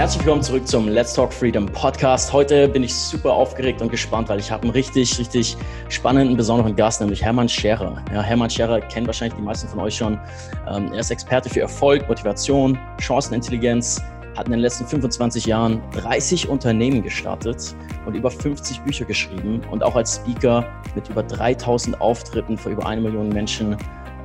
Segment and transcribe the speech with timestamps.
[0.00, 2.32] Herzlich willkommen zurück zum Let's Talk Freedom Podcast.
[2.32, 5.58] Heute bin ich super aufgeregt und gespannt, weil ich habe einen richtig, richtig
[5.90, 8.02] spannenden, besonderen Gast, nämlich Hermann Scherer.
[8.10, 10.18] Ja, Hermann Scherer kennen wahrscheinlich die meisten von euch schon.
[10.66, 14.02] Ähm, er ist Experte für Erfolg, Motivation, Chancenintelligenz,
[14.38, 17.76] hat in den letzten 25 Jahren 30 Unternehmen gestartet
[18.06, 22.86] und über 50 Bücher geschrieben und auch als Speaker mit über 3000 Auftritten vor über
[22.86, 23.76] eine Million Menschen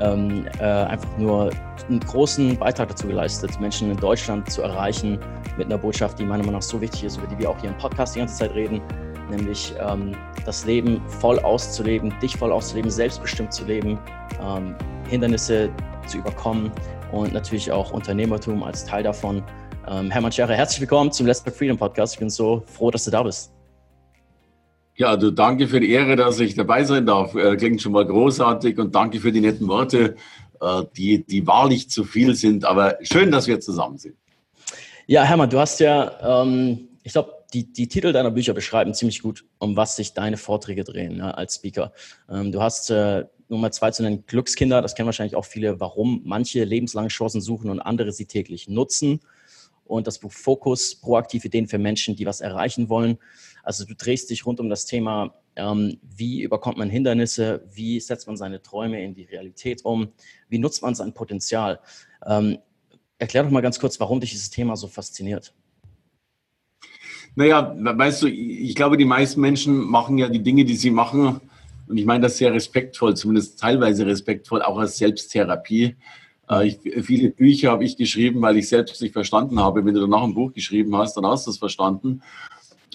[0.01, 1.51] ähm, äh, einfach nur
[1.89, 5.19] einen großen Beitrag dazu geleistet, Menschen in Deutschland zu erreichen
[5.57, 7.69] mit einer Botschaft, die meiner Meinung nach so wichtig ist, über die wir auch hier
[7.69, 8.81] im Podcast die ganze Zeit reden,
[9.29, 10.11] nämlich ähm,
[10.45, 13.99] das Leben voll auszuleben, dich voll auszuleben, selbstbestimmt zu leben,
[14.41, 14.75] ähm,
[15.09, 15.69] Hindernisse
[16.07, 16.71] zu überkommen
[17.11, 19.43] und natürlich auch Unternehmertum als Teil davon.
[19.87, 22.13] Ähm, Hermann Scherer, herzlich willkommen zum Let's Talk Freedom Podcast.
[22.13, 23.54] Ich bin so froh, dass du da bist.
[24.97, 27.35] Ja, du danke für die Ehre, dass ich dabei sein darf.
[27.35, 30.15] Äh, klingt schon mal großartig und danke für die netten Worte,
[30.61, 32.63] äh, die, die wahrlich zu viel sind.
[32.63, 34.15] Aber schön, dass wir zusammen sind.
[35.05, 39.21] Ja, Hermann, du hast ja, ähm, ich glaube, die, die Titel deiner Bücher beschreiben ziemlich
[39.21, 41.91] gut, um was sich deine Vorträge drehen ja, als Speaker.
[42.29, 46.21] Ähm, du hast äh, Nummer zwei zu nennen Glückskinder, das kennen wahrscheinlich auch viele, warum
[46.23, 49.19] manche lebenslange Chancen suchen und andere sie täglich nutzen
[49.85, 53.19] und das Buch Fokus, proaktive Ideen für Menschen, die was erreichen wollen.
[53.65, 58.27] Also du drehst dich rund um das Thema, ähm, wie überkommt man Hindernisse, wie setzt
[58.27, 60.09] man seine Träume in die Realität um,
[60.47, 61.79] wie nutzt man sein Potenzial.
[62.25, 62.59] Ähm,
[63.17, 65.53] erklär doch mal ganz kurz, warum dich dieses Thema so fasziniert.
[67.35, 71.41] Naja, weißt du, ich glaube, die meisten Menschen machen ja die Dinge, die sie machen,
[71.87, 75.95] und ich meine das sehr respektvoll, zumindest teilweise respektvoll, auch als Selbsttherapie.
[76.49, 79.85] Äh, ich, viele Bücher habe ich geschrieben, weil ich selbst nicht verstanden habe.
[79.85, 82.21] Wenn du danach ein Buch geschrieben hast, dann hast du es verstanden.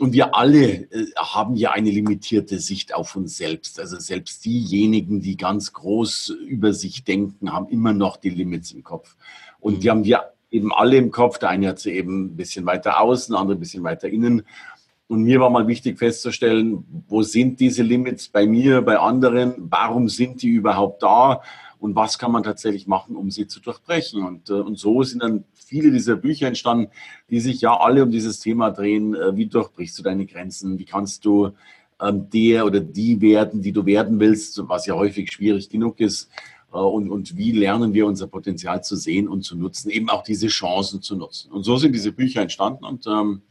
[0.01, 3.79] Und wir alle äh, haben ja eine limitierte Sicht auf uns selbst.
[3.79, 8.83] Also selbst diejenigen, die ganz groß über sich denken, haben immer noch die Limits im
[8.83, 9.17] Kopf.
[9.61, 9.91] Und die mhm.
[9.91, 11.39] haben wir eben alle im Kopf.
[11.39, 14.43] Der eine hat sie eben ein bisschen weiter außen, der andere ein bisschen weiter innen.
[15.07, 19.55] Und mir war mal wichtig festzustellen, wo sind diese Limits bei mir, bei anderen?
[19.59, 21.43] Warum sind die überhaupt da?
[21.81, 24.23] Und was kann man tatsächlich machen, um sie zu durchbrechen.
[24.23, 26.91] Und, äh, und so sind dann viele dieser Bücher entstanden,
[27.31, 29.15] die sich ja alle um dieses Thema drehen.
[29.15, 30.79] Äh, wie durchbrichst du deine Grenzen?
[30.79, 31.53] Wie kannst du
[32.01, 36.31] ähm, der oder die werden, die du werden willst, was ja häufig schwierig genug ist?
[36.73, 40.23] Äh, und, und wie lernen wir unser Potenzial zu sehen und zu nutzen, eben auch
[40.23, 41.51] diese Chancen zu nutzen.
[41.51, 43.43] Und so sind diese Bücher entstanden und ähm,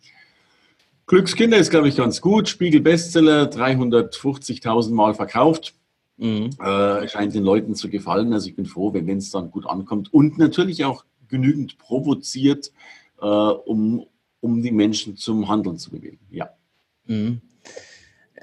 [1.07, 2.47] Glückskinder ist, glaube ich, ganz gut.
[2.47, 5.73] Spiegel Bestseller, 350.000 Mal verkauft.
[6.19, 6.49] Mhm.
[6.61, 8.33] Äh, scheint den Leuten zu gefallen.
[8.33, 12.71] Also ich bin froh, wenn es dann gut ankommt und natürlich auch genügend provoziert,
[13.21, 14.05] äh, um,
[14.41, 16.19] um die Menschen zum Handeln zu bewegen.
[16.29, 16.49] Ja.
[17.05, 17.39] Mhm.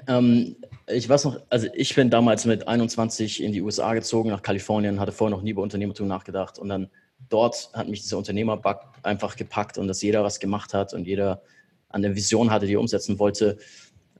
[0.07, 0.55] Ähm,
[0.87, 4.99] ich weiß noch, also ich bin damals mit 21 in die USA gezogen, nach Kalifornien,
[4.99, 6.89] hatte vorher noch nie über Unternehmertum nachgedacht und dann
[7.29, 11.43] dort hat mich dieser Unternehmerbug einfach gepackt und dass jeder was gemacht hat und jeder
[11.89, 13.57] eine Vision hatte, die er umsetzen wollte.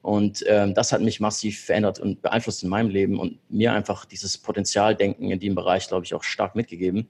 [0.08, 4.06] Und ähm, das hat mich massiv verändert und beeinflusst in meinem Leben und mir einfach
[4.06, 7.10] dieses Potenzialdenken in dem Bereich, glaube ich, auch stark mitgegeben.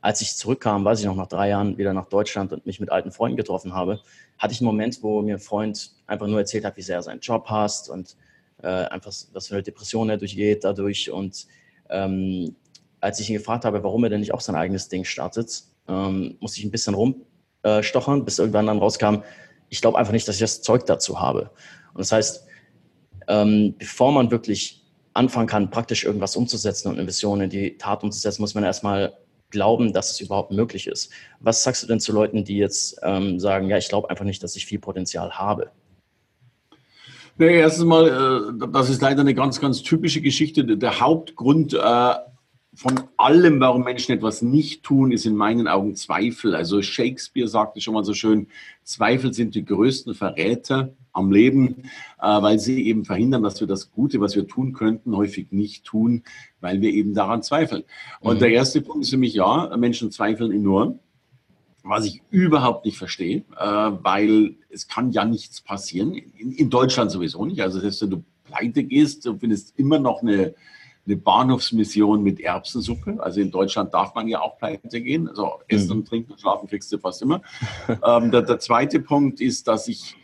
[0.00, 2.90] Als ich zurückkam, weiß ich noch, nach drei Jahren wieder nach Deutschland und mich mit
[2.90, 4.00] alten Freunden getroffen habe,
[4.38, 7.02] hatte ich einen Moment, wo mir ein Freund einfach nur erzählt hat, wie sehr er
[7.04, 8.16] seinen Job hasst und
[8.60, 11.12] äh, einfach, was für eine Depression er durchgeht dadurch.
[11.12, 11.46] Und
[11.90, 12.56] ähm,
[13.00, 16.38] als ich ihn gefragt habe, warum er denn nicht auch sein eigenes Ding startet, ähm,
[16.40, 19.18] musste ich ein bisschen rumstochern, bis irgendwann dann rauskam,
[19.68, 21.52] ich glaube einfach nicht, dass ich das Zeug dazu habe.
[21.94, 22.46] Und das heißt,
[23.28, 24.82] ähm, bevor man wirklich
[25.14, 29.12] anfangen kann, praktisch irgendwas umzusetzen und eine Vision in die Tat umzusetzen, muss man erstmal
[29.50, 31.12] glauben, dass es überhaupt möglich ist.
[31.40, 34.42] Was sagst du denn zu Leuten, die jetzt ähm, sagen, ja, ich glaube einfach nicht,
[34.42, 35.70] dass ich viel Potenzial habe?
[37.38, 40.64] Nee, erstens mal, äh, das ist leider eine ganz, ganz typische Geschichte.
[40.64, 42.14] Der Hauptgrund äh,
[42.74, 46.54] von allem, warum Menschen etwas nicht tun, ist in meinen Augen Zweifel.
[46.54, 48.48] Also Shakespeare sagte schon mal so schön,
[48.82, 51.82] Zweifel sind die größten Verräter am Leben,
[52.20, 55.84] äh, weil sie eben verhindern, dass wir das Gute, was wir tun könnten, häufig nicht
[55.84, 56.22] tun,
[56.60, 57.84] weil wir eben daran zweifeln.
[58.20, 58.40] Und mhm.
[58.40, 60.98] der erste Punkt ist für mich, ja, Menschen zweifeln enorm,
[61.84, 66.14] was ich überhaupt nicht verstehe, äh, weil es kann ja nichts passieren.
[66.14, 67.60] In, in Deutschland sowieso nicht.
[67.60, 70.54] Also selbst wenn du pleite gehst, du findest immer noch eine,
[71.06, 73.16] eine Bahnhofsmission mit Erbsensuppe.
[73.18, 75.28] Also in Deutschland darf man ja auch pleite gehen.
[75.28, 76.04] Also essen, mhm.
[76.04, 77.42] trinken, schlafen kriegst du fast immer.
[77.88, 80.16] ähm, der, der, zweite Punkt ist, dass ich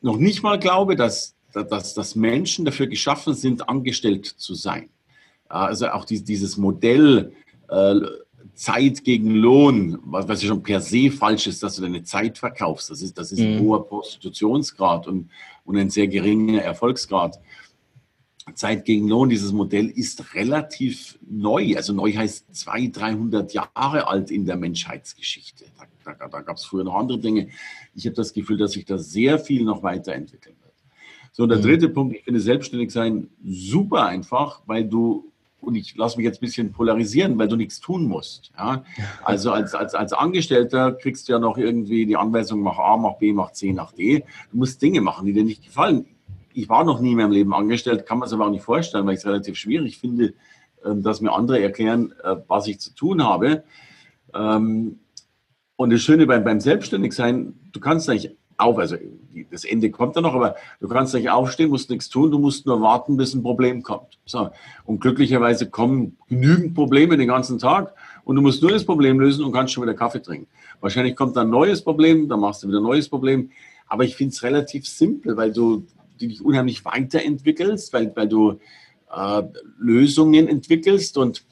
[0.00, 4.88] noch nicht mal glaube, dass, dass, dass Menschen dafür geschaffen sind, angestellt zu sein.
[5.48, 7.32] Also auch dieses Modell
[7.68, 7.94] äh,
[8.54, 12.38] Zeit gegen Lohn, was, was ja schon per se falsch ist, dass du deine Zeit
[12.38, 12.90] verkaufst.
[12.90, 13.60] Das ist, das ist ein mhm.
[13.60, 15.30] hoher Prostitutionsgrad und,
[15.64, 17.38] und ein sehr geringer Erfolgsgrad.
[18.54, 21.76] Zeit gegen Lohn, dieses Modell ist relativ neu.
[21.76, 25.66] Also neu heißt 200, 300 Jahre alt in der Menschheitsgeschichte.
[25.78, 27.48] Da Da, da gab es früher noch andere Dinge.
[27.94, 30.74] Ich habe das Gefühl, dass sich da sehr viel noch weiterentwickeln wird.
[31.32, 31.62] So, und der mhm.
[31.62, 35.28] dritte Punkt, ich finde selbstständig sein super einfach, weil du
[35.60, 38.52] und ich lasse mich jetzt ein bisschen polarisieren, weil du nichts tun musst.
[38.56, 38.84] Ja?
[39.24, 43.18] Also als, als, als Angestellter kriegst du ja noch irgendwie die Anweisung, mach A, mach
[43.18, 44.24] B, mach C, mach D.
[44.50, 46.06] Du musst Dinge machen, die dir nicht gefallen.
[46.54, 49.06] Ich war noch nie in meinem Leben angestellt, kann man es aber auch nicht vorstellen,
[49.06, 50.34] weil ich es relativ schwierig finde,
[50.84, 53.64] ähm, dass mir andere erklären, äh, was ich zu tun habe.
[54.34, 54.98] Ähm,
[55.78, 58.96] und das Schöne beim, beim Selbstständigsein, du kannst eigentlich auf, also
[59.52, 62.66] das Ende kommt dann noch, aber du kannst nicht aufstehen, musst nichts tun, du musst
[62.66, 64.18] nur warten, bis ein Problem kommt.
[64.26, 64.50] So.
[64.86, 67.94] Und glücklicherweise kommen genügend Probleme den ganzen Tag
[68.24, 70.48] und du musst nur das Problem lösen und kannst schon wieder Kaffee trinken.
[70.80, 73.50] Wahrscheinlich kommt dann ein neues Problem, dann machst du wieder ein neues Problem.
[73.86, 75.86] Aber ich finde es relativ simpel, weil du
[76.20, 78.58] dich unheimlich weiterentwickelst, weil, weil du
[79.14, 79.42] äh,
[79.78, 81.44] Lösungen entwickelst und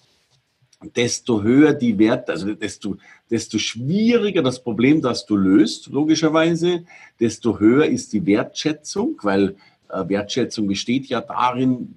[0.82, 2.96] desto höher die Werte, also desto,
[3.30, 6.84] desto schwieriger das Problem, das du löst, logischerweise,
[7.18, 9.56] desto höher ist die Wertschätzung, weil
[9.88, 11.94] äh, Wertschätzung besteht ja darin,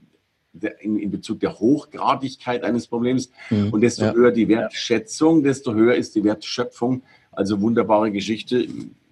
[0.53, 3.29] der, in, in, Bezug der Hochgradigkeit eines Problems.
[3.49, 3.71] Mhm.
[3.71, 4.13] Und desto ja.
[4.13, 7.03] höher die Wertschätzung, desto höher ist die Wertschöpfung.
[7.31, 8.65] Also wunderbare Geschichte.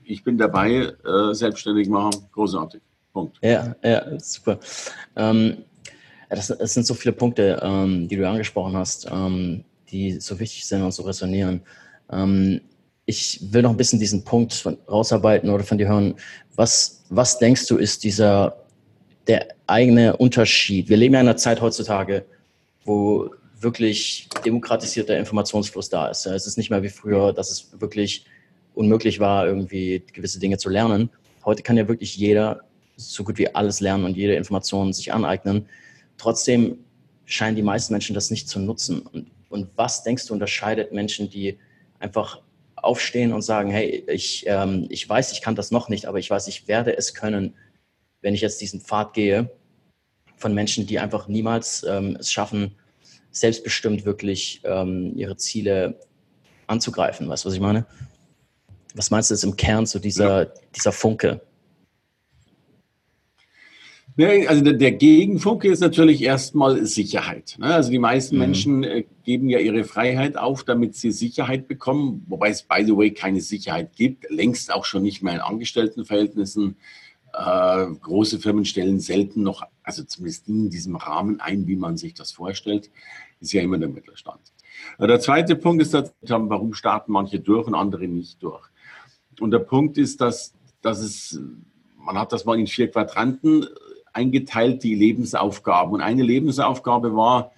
[0.04, 2.82] Ich bin dabei, äh, selbstständig machen, großartig.
[3.14, 3.38] Punkt.
[3.42, 4.60] Ja, ja, super.
[5.16, 5.58] Ähm,
[6.30, 10.66] das, das, sind so viele Punkte, ähm, die du angesprochen hast, ähm, die so wichtig
[10.66, 11.62] sind und so resonieren.
[12.12, 12.62] Ähm,
[13.06, 16.16] ich will noch ein bisschen diesen Punkt von, rausarbeiten oder von dir hören.
[16.56, 18.58] Was, was denkst du, ist dieser
[19.28, 20.90] der eigene Unterschied?
[20.90, 22.26] Wir leben ja in einer Zeit heutzutage,
[22.84, 26.26] wo wirklich demokratisierter Informationsfluss da ist.
[26.26, 28.26] Es ist nicht mehr wie früher, dass es wirklich
[28.76, 31.10] unmöglich war, irgendwie gewisse Dinge zu lernen.
[31.46, 32.62] Heute kann ja wirklich jeder
[32.98, 35.68] so gut wie alles lernen und jede Information sich aneignen.
[36.18, 36.80] Trotzdem
[37.26, 39.02] scheinen die meisten Menschen das nicht zu nutzen.
[39.02, 41.58] Und, und was denkst du unterscheidet Menschen, die
[42.00, 42.42] einfach
[42.76, 46.30] aufstehen und sagen, hey, ich, ähm, ich weiß, ich kann das noch nicht, aber ich
[46.30, 47.54] weiß, ich werde es können,
[48.22, 49.50] wenn ich jetzt diesen Pfad gehe,
[50.38, 52.76] von Menschen, die einfach niemals ähm, es schaffen,
[53.32, 56.00] selbstbestimmt wirklich ähm, ihre Ziele
[56.68, 57.28] anzugreifen.
[57.28, 57.86] Weißt du, was ich meine?
[58.94, 60.54] Was meinst du ist im Kern so dieser, ja.
[60.76, 61.42] dieser Funke?
[64.18, 67.56] Ja, also der, Gegenfunke ist natürlich erstmal Sicherheit.
[67.60, 67.68] Ne?
[67.68, 68.42] Also die meisten mhm.
[68.42, 72.98] Menschen äh, geben ja ihre Freiheit auf, damit sie Sicherheit bekommen, wobei es, by the
[72.98, 76.78] way, keine Sicherheit gibt, längst auch schon nicht mehr in Angestelltenverhältnissen.
[77.32, 82.16] Äh, große Firmen stellen selten noch, also zumindest in diesem Rahmen ein, wie man sich
[82.16, 82.90] das vorstellt,
[83.40, 84.42] ist ja immer der Mittelstand.
[84.98, 88.68] Äh, der zweite Punkt ist, warum starten manche durch und andere nicht durch.
[89.40, 91.40] Und der Punkt ist, dass, dass es,
[92.00, 93.68] man hat das mal in vier Quadranten
[94.18, 95.94] eingeteilt, die Lebensaufgaben.
[95.94, 97.52] Und eine Lebensaufgabe war,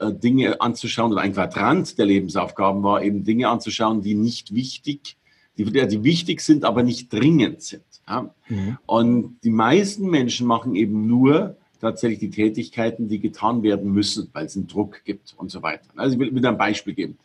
[0.00, 5.16] äh, Dinge anzuschauen, oder ein Quadrant der Lebensaufgaben war eben Dinge anzuschauen, die nicht wichtig,
[5.58, 7.82] die, die wichtig sind, aber nicht dringend sind.
[8.08, 8.30] Ja?
[8.48, 8.78] Mhm.
[8.86, 14.46] Und die meisten Menschen machen eben nur tatsächlich die Tätigkeiten, die getan werden müssen, weil
[14.46, 15.88] es einen Druck gibt und so weiter.
[15.96, 17.18] Also ich will, will ein Beispiel geben.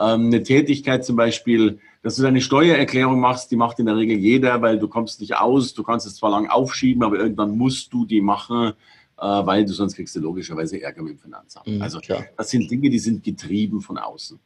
[0.00, 4.16] Ähm, eine Tätigkeit zum Beispiel, dass du deine Steuererklärung machst, die macht in der Regel
[4.16, 7.92] jeder, weil du kommst nicht aus, du kannst es zwar lang aufschieben, aber irgendwann musst
[7.92, 8.72] du die machen,
[9.18, 11.66] äh, weil du sonst kriegst du logischerweise Ärger mit dem Finanzamt.
[11.66, 12.24] Mhm, also klar.
[12.36, 14.40] das sind Dinge, die sind getrieben von außen.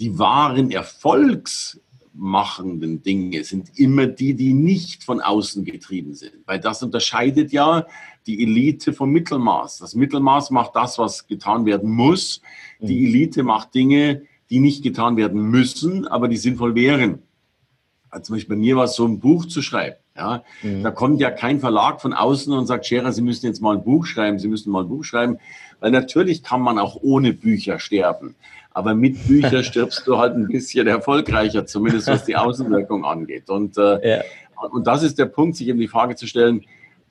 [0.00, 6.82] Die wahren erfolgsmachenden Dinge sind immer die, die nicht von außen getrieben sind, weil das
[6.82, 7.86] unterscheidet ja
[8.26, 9.78] die Elite vom Mittelmaß.
[9.78, 12.42] Das Mittelmaß macht das, was getan werden muss.
[12.80, 13.06] Die mhm.
[13.06, 17.22] Elite macht Dinge, die nicht getan werden müssen, aber die sinnvoll wären.
[18.10, 19.96] Also zum Beispiel bei mir war es so, ein Buch zu schreiben.
[20.16, 20.82] Ja, mhm.
[20.82, 23.84] Da kommt ja kein Verlag von außen und sagt, Scherer, Sie müssen jetzt mal ein
[23.84, 25.38] Buch schreiben, Sie müssen mal ein Buch schreiben.
[25.80, 28.34] Weil natürlich kann man auch ohne Bücher sterben.
[28.72, 33.48] Aber mit Büchern stirbst du halt ein bisschen erfolgreicher, zumindest was die Außenwirkung angeht.
[33.48, 34.24] Und, äh, ja.
[34.70, 36.64] und das ist der Punkt, sich eben die Frage zu stellen,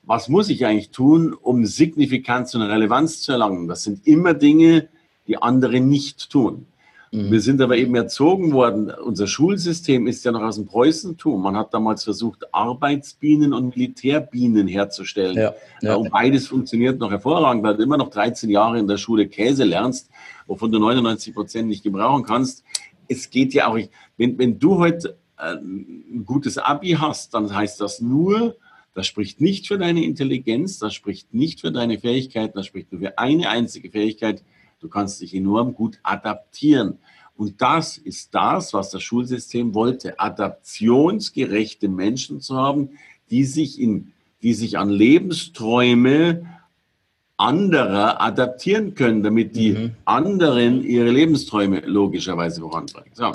[0.03, 3.67] was muss ich eigentlich tun, um Signifikanz und Relevanz zu erlangen?
[3.67, 4.87] Das sind immer Dinge,
[5.27, 6.65] die andere nicht tun.
[7.11, 7.31] Mhm.
[7.31, 8.91] Wir sind aber eben erzogen worden.
[8.91, 11.41] Unser Schulsystem ist ja noch aus dem Preußentum.
[11.41, 15.37] Man hat damals versucht, Arbeitsbienen und Militärbienen herzustellen.
[15.37, 15.95] Ja, ja.
[15.95, 19.63] Und beides funktioniert noch hervorragend, weil du immer noch 13 Jahre in der Schule Käse
[19.63, 20.09] lernst,
[20.45, 22.63] wovon du 99 Prozent nicht gebrauchen kannst.
[23.07, 23.79] Es geht ja auch,
[24.17, 28.57] wenn, wenn du heute äh, ein gutes Abi hast, dann heißt das nur,
[28.93, 32.99] das spricht nicht für deine Intelligenz, das spricht nicht für deine Fähigkeiten, das spricht nur
[32.99, 34.43] für eine einzige Fähigkeit,
[34.79, 36.99] Du kannst dich enorm gut adaptieren.
[37.35, 42.91] Und das ist das, was das Schulsystem wollte, adaptionsgerechte Menschen zu haben,
[43.29, 46.47] die sich, in, die sich an Lebensträume
[47.37, 49.95] anderer adaptieren können, damit die mhm.
[50.05, 53.11] anderen ihre Lebensträume logischerweise voranbringen.
[53.13, 53.31] So.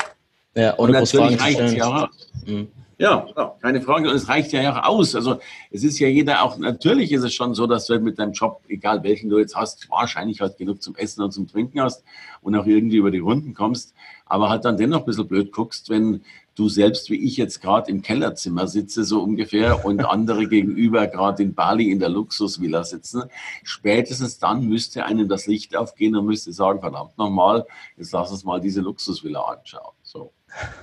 [0.56, 2.10] Ja, ohne und natürlich reicht ja.
[2.44, 2.68] Mhm.
[3.02, 3.26] Ja,
[3.60, 4.08] keine Frage.
[4.08, 5.16] Und es reicht ja auch aus.
[5.16, 5.40] Also
[5.72, 8.62] es ist ja jeder auch, natürlich ist es schon so, dass du mit deinem Job,
[8.68, 12.04] egal welchen du jetzt hast, wahrscheinlich halt genug zum Essen und zum Trinken hast
[12.42, 13.92] und auch irgendwie über die Runden kommst,
[14.26, 16.22] aber halt dann dennoch ein bisschen blöd guckst, wenn
[16.54, 21.42] du selbst wie ich jetzt gerade im Kellerzimmer sitze, so ungefähr, und andere gegenüber gerade
[21.42, 23.24] in Bali in der Luxusvilla sitzen.
[23.64, 27.66] Spätestens dann müsste einem das Licht aufgehen und müsste sagen, verdammt nochmal,
[27.96, 29.94] jetzt lass uns mal diese Luxusvilla anschauen.
[30.04, 30.32] So.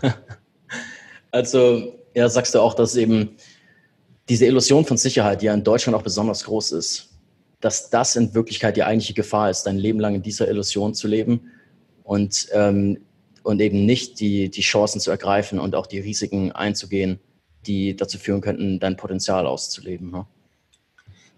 [1.31, 3.38] Also, ja, sagst du auch, dass eben
[4.27, 7.09] diese Illusion von Sicherheit, die ja in Deutschland auch besonders groß ist,
[7.61, 11.07] dass das in Wirklichkeit die eigentliche Gefahr ist, dein Leben lang in dieser Illusion zu
[11.07, 11.49] leben
[12.03, 12.97] und, ähm,
[13.43, 17.19] und eben nicht die, die Chancen zu ergreifen und auch die Risiken einzugehen,
[17.65, 20.11] die dazu führen könnten, dein Potenzial auszuleben.
[20.11, 20.25] Ne?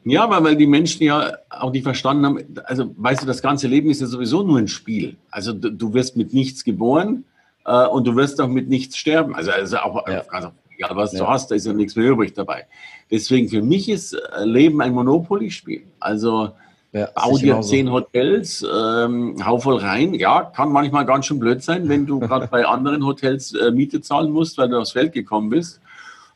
[0.04, 3.68] Ja, weil, weil die Menschen ja auch nicht verstanden haben, also weißt du, das ganze
[3.68, 5.18] Leben ist ja sowieso nur ein Spiel.
[5.30, 7.26] Also du, du wirst mit nichts geboren
[7.66, 9.36] äh, und du wirst auch mit nichts sterben.
[9.36, 10.24] Also, also auch, ja.
[10.30, 10.50] also
[10.82, 11.20] egal was ja.
[11.20, 12.66] du hast, da ist ja nichts mehr übrig dabei.
[13.10, 15.84] Deswegen für mich ist äh, Leben ein Monopoly-Spiel.
[16.00, 16.52] Also
[16.94, 20.14] ja, bau dir zehn Hotels, ähm, hau voll rein.
[20.14, 24.02] Ja, kann manchmal ganz schön blöd sein, wenn du gerade bei anderen Hotels äh, Miete
[24.02, 25.80] zahlen musst, weil du aufs Feld gekommen bist.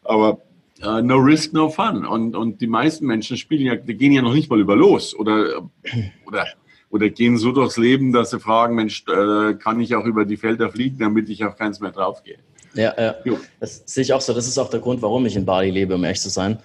[0.03, 0.39] Aber
[0.83, 2.05] Uh, no risk, no fun.
[2.05, 5.15] Und, und die meisten Menschen spielen ja, die gehen ja noch nicht mal über los
[5.15, 5.69] oder,
[6.25, 6.45] oder
[6.95, 10.37] oder gehen so durchs Leben, dass sie fragen, Mensch, äh, kann ich auch über die
[10.37, 12.37] Felder fliegen, damit ich auf keins mehr draufgehe.
[12.75, 13.15] Ja, ja.
[13.23, 13.39] Jo.
[13.59, 14.33] Das sehe ich auch so.
[14.33, 16.59] Das ist auch der Grund, warum ich in Bali lebe, um ehrlich zu sein.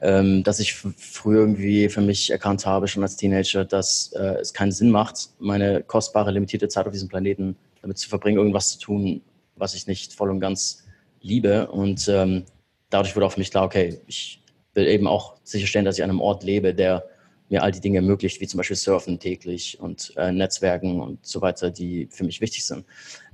[0.00, 4.52] Ähm, dass ich früher irgendwie für mich erkannt habe, schon als Teenager, dass äh, es
[4.52, 8.78] keinen Sinn macht, meine kostbare, limitierte Zeit auf diesem Planeten damit zu verbringen, irgendwas zu
[8.80, 9.22] tun,
[9.54, 10.84] was ich nicht voll und ganz
[11.20, 11.68] liebe.
[11.68, 12.44] Und ähm,
[12.90, 14.42] dadurch wurde auch für mich klar, okay, ich
[14.74, 17.04] will eben auch sicherstellen, dass ich an einem Ort lebe, der
[17.48, 21.42] mir all die Dinge ermöglicht, wie zum Beispiel Surfen täglich und äh, Netzwerken und so
[21.42, 22.86] weiter, die für mich wichtig sind.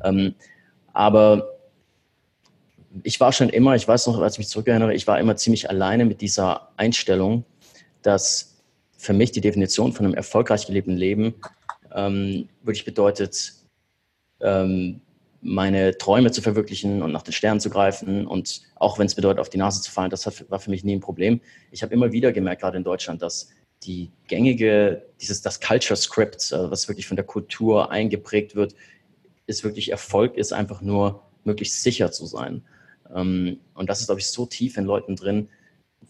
[0.02, 0.34] Ähm,
[0.92, 1.57] aber
[3.02, 5.68] ich war schon immer, ich weiß noch, als ich mich zurückerinnere, ich war immer ziemlich
[5.68, 7.44] alleine mit dieser Einstellung,
[8.02, 8.62] dass
[8.96, 11.34] für mich die Definition von einem erfolgreich gelebten Leben
[11.94, 13.54] ähm, wirklich bedeutet,
[14.40, 15.00] ähm,
[15.40, 19.38] meine Träume zu verwirklichen und nach den Sternen zu greifen und auch wenn es bedeutet,
[19.38, 21.40] auf die Nase zu fallen, das war für mich nie ein Problem.
[21.70, 23.50] Ich habe immer wieder gemerkt, gerade in Deutschland, dass
[23.84, 28.74] die gängige, dieses, das Culture Script, äh, was wirklich von der Kultur eingeprägt wird,
[29.46, 32.62] ist wirklich Erfolg, ist einfach nur möglichst sicher zu sein.
[33.14, 35.48] Ähm, und das ist, glaube ich, so tief in Leuten drin.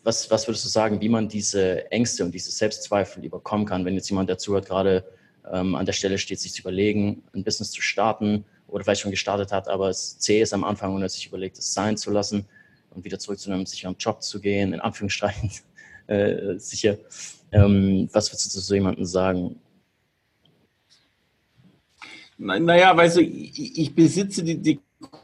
[0.05, 3.95] Was, was würdest du sagen, wie man diese Ängste und diese Selbstzweifel überkommen kann, wenn
[3.95, 5.05] jetzt jemand, der zuhört, gerade
[5.51, 9.11] ähm, an der Stelle steht, sich zu überlegen, ein Business zu starten oder vielleicht schon
[9.11, 12.11] gestartet hat, aber es zäh ist am Anfang und er sich überlegt, es sein zu
[12.11, 12.47] lassen
[12.91, 15.51] und wieder zurück zu einem sicheren Job zu gehen, in Anführungsstrichen
[16.07, 16.99] äh, sicher.
[17.51, 19.59] Ähm, was würdest du zu so jemandem sagen?
[22.37, 24.81] Naja, weißt du, ich, ich besitze die, die,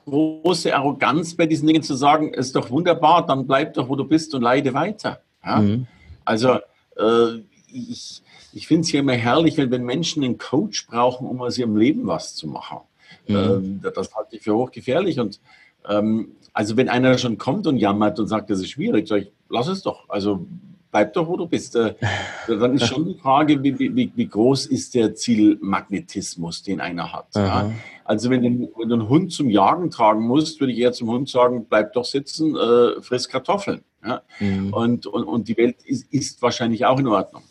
[0.07, 4.05] große Arroganz bei diesen Dingen zu sagen, ist doch wunderbar, dann bleib doch, wo du
[4.05, 5.21] bist und leide weiter.
[5.45, 5.61] Ja?
[5.61, 5.87] Mhm.
[6.25, 6.59] Also
[6.97, 7.41] äh,
[7.73, 11.59] ich, ich finde es ja immer herrlich, wenn, wenn Menschen einen Coach brauchen, um aus
[11.59, 12.79] ihrem Leben was zu machen.
[13.27, 13.81] Mhm.
[13.85, 15.19] Äh, das halte ich für hochgefährlich.
[15.19, 15.41] Und
[15.89, 19.33] ähm, also wenn einer schon kommt und jammert und sagt, das ist schwierig, sage ich,
[19.49, 20.09] lass es doch.
[20.09, 20.47] Also
[20.93, 21.75] bleib doch, wo du bist.
[21.75, 21.95] Äh,
[22.47, 27.27] dann ist schon die Frage, wie, wie, wie groß ist der Zielmagnetismus, den einer hat.
[27.35, 27.73] Ja?
[28.05, 31.09] Also wenn, den, wenn, du einen Hund zum Jagen tragen musst, würde ich eher zum
[31.09, 33.83] Hund sagen, bleib doch sitzen, äh, friss Kartoffeln.
[34.05, 34.23] Ja?
[34.41, 34.73] Mhm.
[34.73, 37.43] Und, und, und die Welt ist, ist wahrscheinlich auch in Ordnung.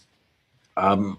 [0.77, 1.17] Ähm,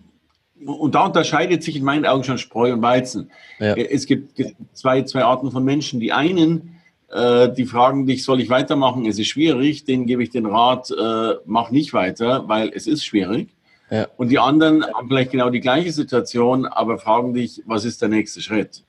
[0.65, 3.31] und da unterscheidet sich in meinen Augen schon Spreu und Weizen.
[3.59, 3.75] Ja.
[3.75, 4.41] Es gibt
[4.73, 6.01] zwei, zwei Arten von Menschen.
[6.01, 6.77] Die einen,
[7.11, 9.05] äh, die fragen dich, soll ich weitermachen?
[9.05, 9.85] Es ist schwierig.
[9.85, 13.49] Denen gebe ich den Rat, äh, mach nicht weiter, weil es ist schwierig.
[13.91, 14.07] Ja.
[14.17, 18.09] Und die anderen haben vielleicht genau die gleiche Situation, aber fragen dich, was ist der
[18.09, 18.85] nächste Schritt?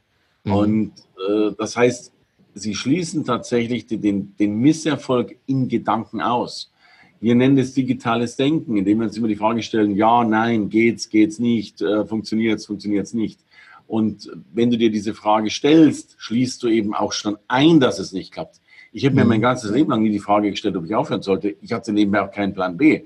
[0.46, 0.54] Mhm.
[0.54, 2.12] Und äh, das heißt,
[2.54, 6.72] sie schließen tatsächlich den, den Misserfolg in Gedanken aus.
[7.20, 11.10] Wir nennen das digitales Denken, indem wir uns immer die Frage stellen, ja, nein, geht's,
[11.10, 13.40] geht's nicht, äh, funktioniert's, funktioniert's nicht.
[13.88, 18.14] Und wenn du dir diese Frage stellst, schließt du eben auch schon ein, dass es
[18.14, 18.60] nicht klappt.
[18.92, 19.44] Ich habe mir mein mhm.
[19.44, 21.56] ganzes Leben lang nie die Frage gestellt, ob ich aufhören sollte.
[21.62, 23.04] Ich hatte nebenbei auch keinen Plan B.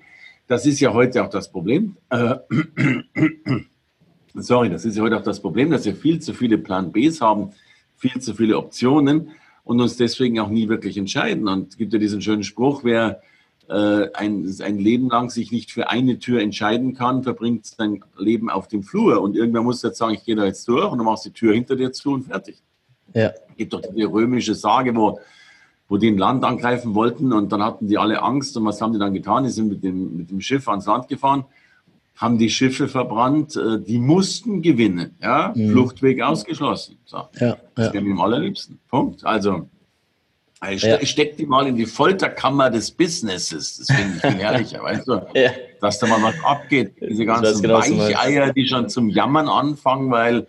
[0.47, 1.97] Das ist ja heute auch das Problem.
[2.09, 2.35] Äh,
[4.33, 7.21] sorry, das ist ja heute auch das Problem, dass wir viel zu viele Plan Bs
[7.21, 7.51] haben,
[7.97, 9.31] viel zu viele Optionen
[9.63, 11.47] und uns deswegen auch nie wirklich entscheiden.
[11.47, 13.21] Und es gibt ja diesen schönen Spruch, wer
[13.69, 18.49] äh, ein, ein Leben lang sich nicht für eine Tür entscheiden kann, verbringt sein Leben
[18.49, 19.21] auf dem Flur.
[19.21, 21.35] Und irgendwer muss jetzt sagen, ich gehe da jetzt durch und dann machst du die
[21.35, 22.61] Tür hinter dir zu und fertig.
[23.13, 23.27] Ja.
[23.49, 25.19] Es gibt doch die römische Sage, wo,
[25.87, 28.57] wo die ein Land angreifen wollten und dann hatten die alle Angst.
[28.57, 29.43] Und was haben die dann getan?
[29.43, 31.45] Die sind mit dem, mit dem Schiff ans Land gefahren.
[32.19, 35.15] Haben die Schiffe verbrannt, äh, die mussten gewinnen.
[35.21, 35.53] Ja?
[35.55, 35.71] Mhm.
[35.71, 36.97] Fluchtweg ausgeschlossen.
[37.05, 37.29] So.
[37.39, 38.01] Ja, das ja.
[38.01, 38.77] mir am allerliebsten.
[38.89, 39.25] Punkt.
[39.25, 39.69] Also,
[40.69, 41.03] ich ja.
[41.05, 43.77] steck die mal in die Folterkammer des Businesses.
[43.77, 45.21] Das finde ich viel herrlicher, weißt du?
[45.33, 45.51] Ja.
[45.79, 46.95] Dass da mal was abgeht.
[46.99, 50.39] Diese ganzen genau Weicheier, die schon zum Jammern anfangen, weil,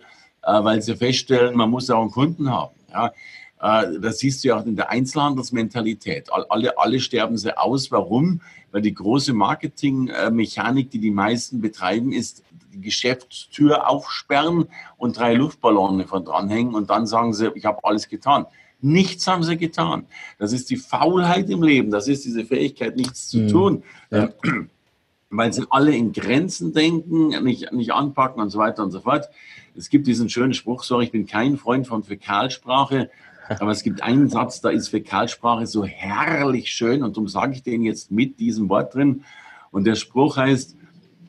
[0.43, 2.75] äh, weil sie feststellen, man muss ja auch einen Kunden haben.
[2.91, 3.13] Ja?
[3.61, 6.29] Äh, das siehst du ja auch in der Einzelhandelsmentalität.
[6.49, 7.89] Alle, alle sterben sie aus.
[7.91, 8.41] Warum?
[8.71, 16.07] Weil die große Marketingmechanik, die die meisten betreiben, ist die Geschäftstür aufsperren und drei Luftballone
[16.07, 18.45] von dranhängen und dann sagen sie, ich habe alles getan.
[18.81, 20.05] Nichts haben sie getan.
[20.39, 21.91] Das ist die Faulheit im Leben.
[21.91, 23.47] Das ist diese Fähigkeit, nichts zu mhm.
[23.47, 23.83] tun.
[24.09, 24.29] Ja.
[25.33, 29.29] Weil sie alle in Grenzen denken, nicht, nicht anpacken und so weiter und so fort.
[29.77, 33.09] Es gibt diesen schönen Spruch, sorry, ich bin kein Freund von Fäkalsprache,
[33.47, 37.63] aber es gibt einen Satz, da ist Fäkalsprache so herrlich schön und darum sage ich
[37.63, 39.23] den jetzt mit diesem Wort drin.
[39.71, 40.75] Und der Spruch heißt,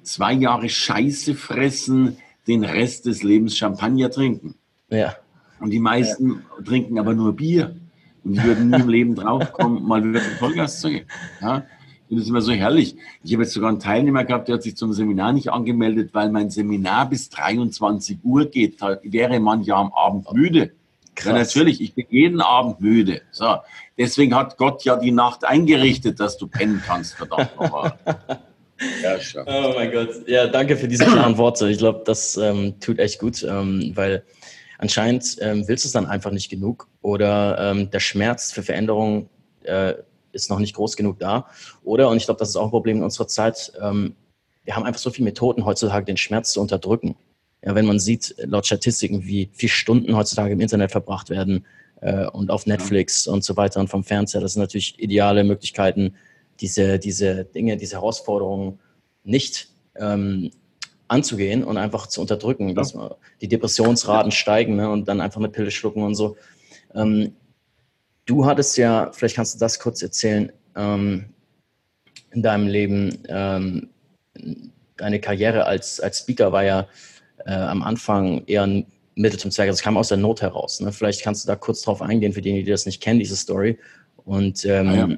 [0.02, 2.16] zwei Jahre Scheiße fressen,
[2.46, 4.54] den Rest des Lebens Champagner trinken.
[4.88, 5.16] Ja.
[5.60, 6.64] Und die meisten ja.
[6.64, 7.76] trinken aber nur Bier.
[8.24, 11.06] Und die würden nie im Leben draufkommen, mal wieder Vollgas zu gehen.
[11.40, 11.64] Ja?
[12.08, 12.96] Und das ist immer so herrlich.
[13.24, 16.30] Ich habe jetzt sogar einen Teilnehmer gehabt, der hat sich zum Seminar nicht angemeldet, weil
[16.30, 18.82] mein Seminar bis 23 Uhr geht.
[18.82, 20.72] Da wäre man ja am Abend müde.
[21.14, 21.26] Krass.
[21.26, 23.22] Ja, natürlich, ich bin jeden Abend müde.
[23.30, 23.56] So.
[23.98, 27.92] Deswegen hat Gott ja die Nacht eingerichtet, dass du pennen kannst, verdammt nochmal.
[29.02, 30.26] ja, oh mein Gott.
[30.26, 31.68] Ja, danke für diese klaren Worte.
[31.68, 34.24] Ich glaube, das ähm, tut echt gut, ähm, weil
[34.78, 39.28] anscheinend ähm, willst du es dann einfach nicht genug oder ähm, der Schmerz für Veränderung
[39.64, 39.94] äh,
[40.32, 41.46] ist noch nicht groß genug da.
[41.84, 44.16] Oder, und ich glaube, das ist auch ein Problem in unserer Zeit, ähm,
[44.64, 47.16] wir haben einfach so viele Methoden heutzutage, den Schmerz zu unterdrücken.
[47.64, 51.64] Ja, wenn man sieht, laut Statistiken, wie viele Stunden heutzutage im Internet verbracht werden
[52.00, 53.32] äh, und auf Netflix ja.
[53.32, 56.14] und so weiter und vom Fernseher, das sind natürlich ideale Möglichkeiten,
[56.60, 58.80] diese, diese Dinge, diese Herausforderungen
[59.24, 60.50] nicht ähm,
[61.08, 62.74] anzugehen und einfach zu unterdrücken, ja.
[62.74, 62.96] dass
[63.40, 66.36] die Depressionsraten steigen ne, und dann einfach eine Pille schlucken und so.
[66.94, 67.36] Ähm,
[68.24, 71.26] du hattest ja, vielleicht kannst du das kurz erzählen, ähm,
[72.32, 73.90] in deinem Leben, ähm,
[74.96, 76.88] deine Karriere als, als Speaker war ja
[77.46, 79.68] äh, am Anfang eher ein Mittel zum Zweck.
[79.68, 80.80] Das kam aus der Not heraus.
[80.80, 80.92] Ne?
[80.92, 83.78] Vielleicht kannst du da kurz drauf eingehen, für diejenigen, die das nicht kennen, diese Story.
[84.24, 85.08] Und ähm, ah, ja.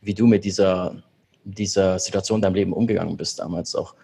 [0.00, 1.02] wie du mit dieser,
[1.44, 3.94] dieser Situation in deinem Leben umgegangen bist damals auch.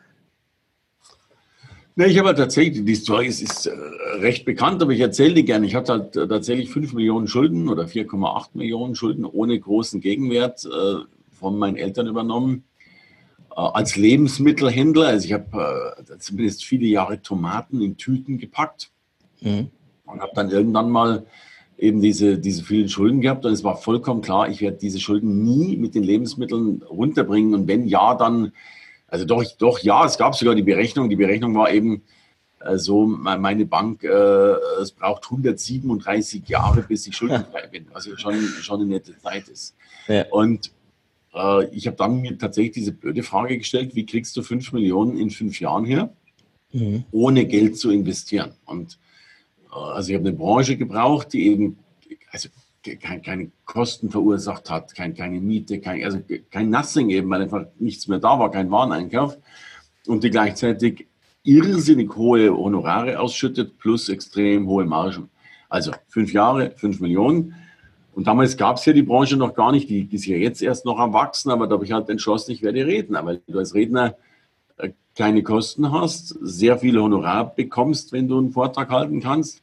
[1.99, 3.73] Ne, ich habe halt tatsächlich, die Story ist, ist äh,
[4.19, 5.67] recht bekannt, aber ich erzähle die gerne.
[5.67, 10.67] Ich hatte halt äh, tatsächlich 5 Millionen Schulden oder 4,8 Millionen Schulden ohne großen Gegenwert
[10.67, 10.97] äh,
[11.33, 12.65] von meinen Eltern übernommen.
[13.57, 18.91] Äh, als Lebensmittelhändler, also ich habe äh, zumindest viele Jahre Tomaten in Tüten gepackt
[19.41, 19.71] mhm.
[20.05, 21.27] und habe dann irgendwann mal
[21.79, 25.43] eben diese, diese vielen Schulden gehabt und es war vollkommen klar, ich werde diese Schulden
[25.45, 28.53] nie mit den Lebensmitteln runterbringen und wenn ja, dann
[29.09, 31.09] also doch, doch, ja, es gab sogar die Berechnung.
[31.09, 32.03] Die Berechnung war eben
[32.61, 34.09] äh, so, meine Bank, äh,
[34.81, 39.49] es braucht 137 Jahre, bis ich schuldenfrei bin, was ja schon, schon eine nette Zeit
[39.49, 39.77] ist.
[40.09, 40.25] Ja.
[40.31, 40.73] Und
[41.37, 45.17] äh, ich habe dann mir tatsächlich diese blöde Frage gestellt, wie kriegst du 5 Millionen
[45.19, 46.13] in fünf Jahren her,
[46.73, 47.05] mhm.
[47.13, 48.53] ohne Geld zu investieren?
[48.65, 48.99] Und
[49.71, 51.79] äh, also ich habe eine Branche gebraucht, die eben,
[52.31, 52.49] also
[53.01, 56.21] kein, keine Kosten verursacht hat, kein, keine Miete, kein, also
[56.51, 59.37] kein Nothing eben, weil einfach nichts mehr da war, kein Wareneinkauf
[60.07, 61.07] und die gleichzeitig
[61.43, 65.31] irrsinnig hohe Honorare ausschüttet plus extrem hohe Margen.
[65.69, 67.55] Also fünf Jahre, fünf Millionen.
[68.17, 70.63] Und damals gab es ja die Branche noch gar nicht, die, die ist ja jetzt
[70.63, 73.59] erst noch am Wachsen, aber da habe ich halt entschlossen, ich werde Redner, weil du
[73.59, 74.17] als Redner
[74.79, 79.61] äh, keine Kosten hast, sehr viel Honorar bekommst, wenn du einen Vortrag halten kannst.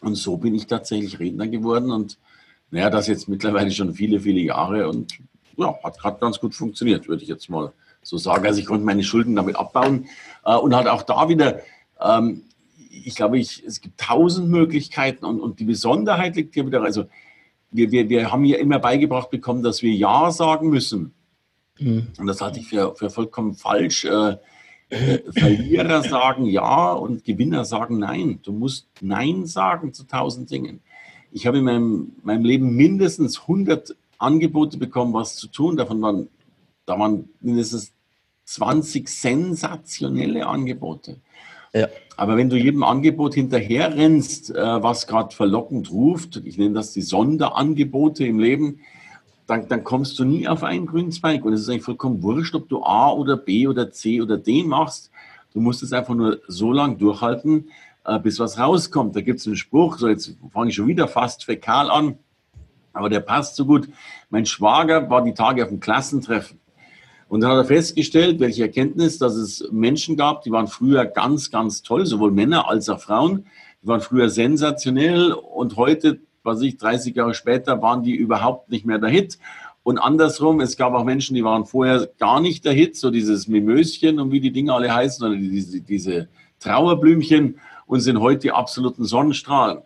[0.00, 2.18] Und so bin ich tatsächlich Redner geworden und
[2.70, 5.18] naja, das jetzt mittlerweile schon viele, viele Jahre und
[5.58, 8.46] ja, hat gerade ganz gut funktioniert, würde ich jetzt mal so sagen.
[8.46, 10.06] Also ich konnte meine Schulden damit abbauen.
[10.46, 11.60] Äh, und hat auch da wieder,
[12.00, 12.44] ähm,
[12.88, 17.04] ich glaube, ich, es gibt tausend Möglichkeiten und, und die Besonderheit liegt hier wieder, also
[17.70, 21.12] wir, wir, wir haben ja immer beigebracht bekommen, dass wir Ja sagen müssen.
[21.78, 22.08] Mhm.
[22.18, 24.04] Und das halte ich für, für vollkommen falsch.
[24.04, 24.36] Äh,
[24.90, 28.40] äh, Verlierer sagen ja und Gewinner sagen nein.
[28.42, 30.80] Du musst Nein sagen zu tausend Dingen.
[31.32, 35.76] Ich habe in meinem, meinem Leben mindestens 100 Angebote bekommen, was zu tun.
[35.76, 36.28] Davon waren,
[36.86, 37.92] da waren mindestens
[38.44, 41.20] 20 sensationelle Angebote.
[41.72, 41.86] Ja.
[42.20, 46.92] Aber wenn du jedem Angebot hinterher rennst, äh, was gerade verlockend ruft, ich nenne das
[46.92, 48.80] die Sonderangebote im Leben,
[49.46, 51.46] dann, dann kommst du nie auf einen grünen Zweig.
[51.46, 54.64] Und es ist eigentlich vollkommen wurscht, ob du A oder B oder C oder D
[54.64, 55.10] machst.
[55.54, 57.70] Du musst es einfach nur so lange durchhalten,
[58.04, 59.16] äh, bis was rauskommt.
[59.16, 62.18] Da gibt es einen Spruch, so jetzt fange ich schon wieder fast fäkal an,
[62.92, 63.88] aber der passt so gut.
[64.28, 66.59] Mein Schwager war die Tage auf dem Klassentreffen
[67.30, 71.52] Und dann hat er festgestellt, welche Erkenntnis, dass es Menschen gab, die waren früher ganz,
[71.52, 73.46] ganz toll, sowohl Männer als auch Frauen.
[73.80, 78.84] Die waren früher sensationell und heute, was ich, 30 Jahre später, waren die überhaupt nicht
[78.84, 79.38] mehr der Hit.
[79.84, 83.46] Und andersrum, es gab auch Menschen, die waren vorher gar nicht der Hit, so dieses
[83.46, 88.50] Mimöschen und wie die Dinge alle heißen, oder diese, diese Trauerblümchen und sind heute die
[88.50, 89.82] absoluten Sonnenstrahlen.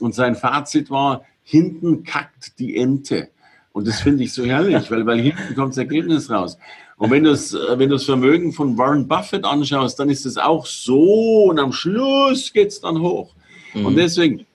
[0.00, 3.28] Und sein Fazit war, hinten kackt die Ente.
[3.72, 6.56] Und das finde ich so herrlich, weil, weil hinten kommt das Ergebnis raus.
[6.98, 10.38] Und wenn du das, äh, wenn das Vermögen von Warren Buffett anschaust, dann ist es
[10.38, 13.34] auch so und am Schluss geht es dann hoch.
[13.74, 13.86] Mhm.
[13.86, 14.46] Und deswegen,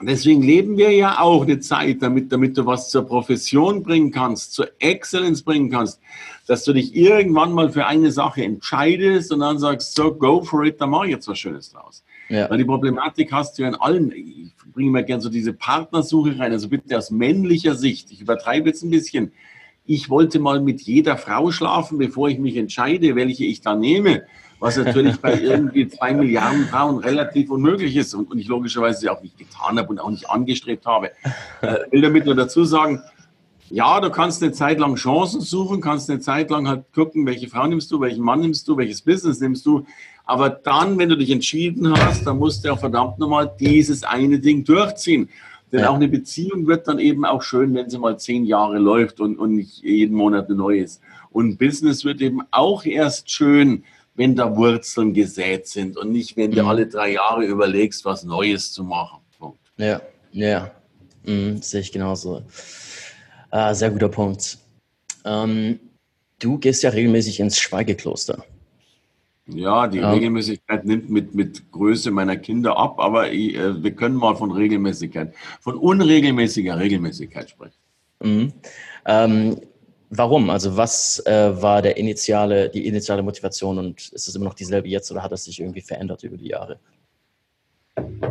[0.00, 4.52] deswegen leben wir ja auch eine Zeit, damit, damit du was zur Profession bringen kannst,
[4.52, 6.00] zur Excellence bringen kannst,
[6.46, 10.64] dass du dich irgendwann mal für eine Sache entscheidest und dann sagst, so, go for
[10.64, 12.04] it, da mache ich jetzt was Schönes draus.
[12.28, 12.48] Ja.
[12.48, 16.38] Weil die Problematik hast du ja in allen, ich bringe mal gerne so diese Partnersuche
[16.38, 19.32] rein, also bitte aus männlicher Sicht, ich übertreibe jetzt ein bisschen,
[19.90, 24.22] ich wollte mal mit jeder Frau schlafen, bevor ich mich entscheide, welche ich da nehme,
[24.60, 29.20] was natürlich bei irgendwie zwei Milliarden Frauen relativ unmöglich ist und, und ich logischerweise auch
[29.20, 31.10] nicht getan habe und auch nicht angestrebt habe.
[31.60, 33.02] Äh, will damit nur dazu sagen,
[33.68, 37.48] ja, du kannst eine Zeit lang Chancen suchen, kannst eine Zeit lang halt gucken, welche
[37.48, 39.86] Frau nimmst du, welchen Mann nimmst du, welches Business nimmst du.
[40.24, 44.38] Aber dann, wenn du dich entschieden hast, dann musst du auch verdammt nochmal dieses eine
[44.38, 45.28] Ding durchziehen.
[45.72, 45.90] Denn ja.
[45.90, 49.38] auch eine Beziehung wird dann eben auch schön, wenn sie mal zehn Jahre läuft und,
[49.38, 51.00] und nicht jeden Monat eine neue ist.
[51.30, 56.50] Und Business wird eben auch erst schön, wenn da Wurzeln gesät sind und nicht, wenn
[56.50, 56.68] du mhm.
[56.68, 59.20] alle drei Jahre überlegst, was Neues zu machen.
[59.38, 59.60] Punkt.
[59.76, 60.00] Ja,
[60.32, 60.70] ja,
[61.24, 62.42] mhm, sehe ich genauso.
[63.50, 64.58] Ah, sehr guter Punkt.
[65.24, 65.78] Ähm,
[66.38, 68.44] du gehst ja regelmäßig ins Schweigekloster.
[69.54, 70.12] Ja, die ja.
[70.12, 74.50] Regelmäßigkeit nimmt mit, mit Größe meiner Kinder ab, aber ich, äh, wir können mal von
[74.52, 77.78] Regelmäßigkeit, von unregelmäßiger Regelmäßigkeit sprechen.
[78.22, 78.52] Mhm.
[79.06, 79.60] Ähm,
[80.10, 80.50] warum?
[80.50, 84.88] Also was äh, war der initiale, die initiale Motivation und ist es immer noch dieselbe
[84.88, 86.78] jetzt oder hat das sich irgendwie verändert über die Jahre?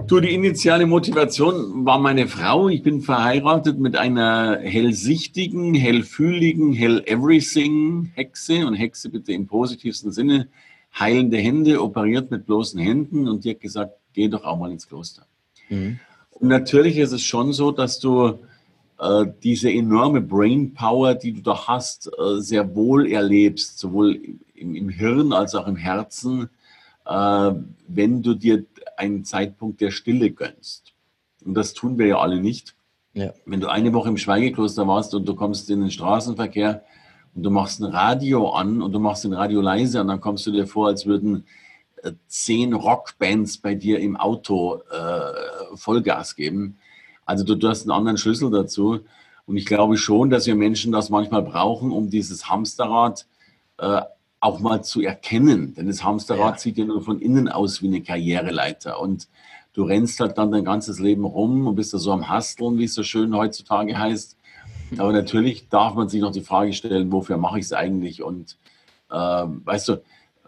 [0.08, 2.70] Du, die initiale Motivation war meine Frau.
[2.70, 10.12] Ich bin verheiratet mit einer hellsichtigen, hellfühligen, hell everything Hexe und Hexe bitte im positivsten
[10.12, 10.48] Sinne
[10.98, 14.88] heilende Hände, operiert mit bloßen Händen und die hat gesagt, geh doch auch mal ins
[14.88, 15.26] Kloster.
[15.70, 16.00] Mhm.
[16.32, 18.40] Und natürlich ist es schon so, dass du
[19.00, 24.20] äh, diese enorme Brain Power, die du da hast, äh, sehr wohl erlebst, sowohl
[24.56, 26.50] im, im, Hirn als auch im Herzen,
[27.06, 27.52] äh,
[27.88, 28.66] wenn du dir
[28.98, 30.94] einen Zeitpunkt der Stille gönnst.
[31.46, 32.76] Und das tun wir ja alle nicht.
[33.14, 33.34] Ja.
[33.46, 36.84] Wenn du eine Woche im Schweigekloster warst und du kommst in den Straßenverkehr,
[37.40, 40.46] und du machst ein Radio an und du machst ein Radio leise und dann kommst
[40.46, 41.46] du dir vor, als würden
[42.04, 46.78] äh, zehn Rockbands bei dir im Auto äh, Vollgas geben.
[47.26, 49.00] Also du, du hast einen anderen Schlüssel dazu.
[49.46, 53.26] Und ich glaube schon, dass wir Menschen das manchmal brauchen, um dieses Hamsterrad
[53.78, 54.02] äh,
[54.42, 55.74] auch mal zu erkennen.
[55.76, 56.60] Denn das Hamsterrad ja.
[56.60, 59.00] sieht ja nur von innen aus wie eine Karriereleiter.
[59.00, 59.30] Und
[59.72, 62.84] du rennst halt dann dein ganzes Leben rum und bist da so am Hasteln, wie
[62.84, 64.36] es so schön heutzutage heißt.
[64.98, 68.24] Aber natürlich darf man sich noch die Frage stellen, wofür mache ich es eigentlich?
[68.24, 68.58] Und
[69.10, 70.02] äh, weißt du,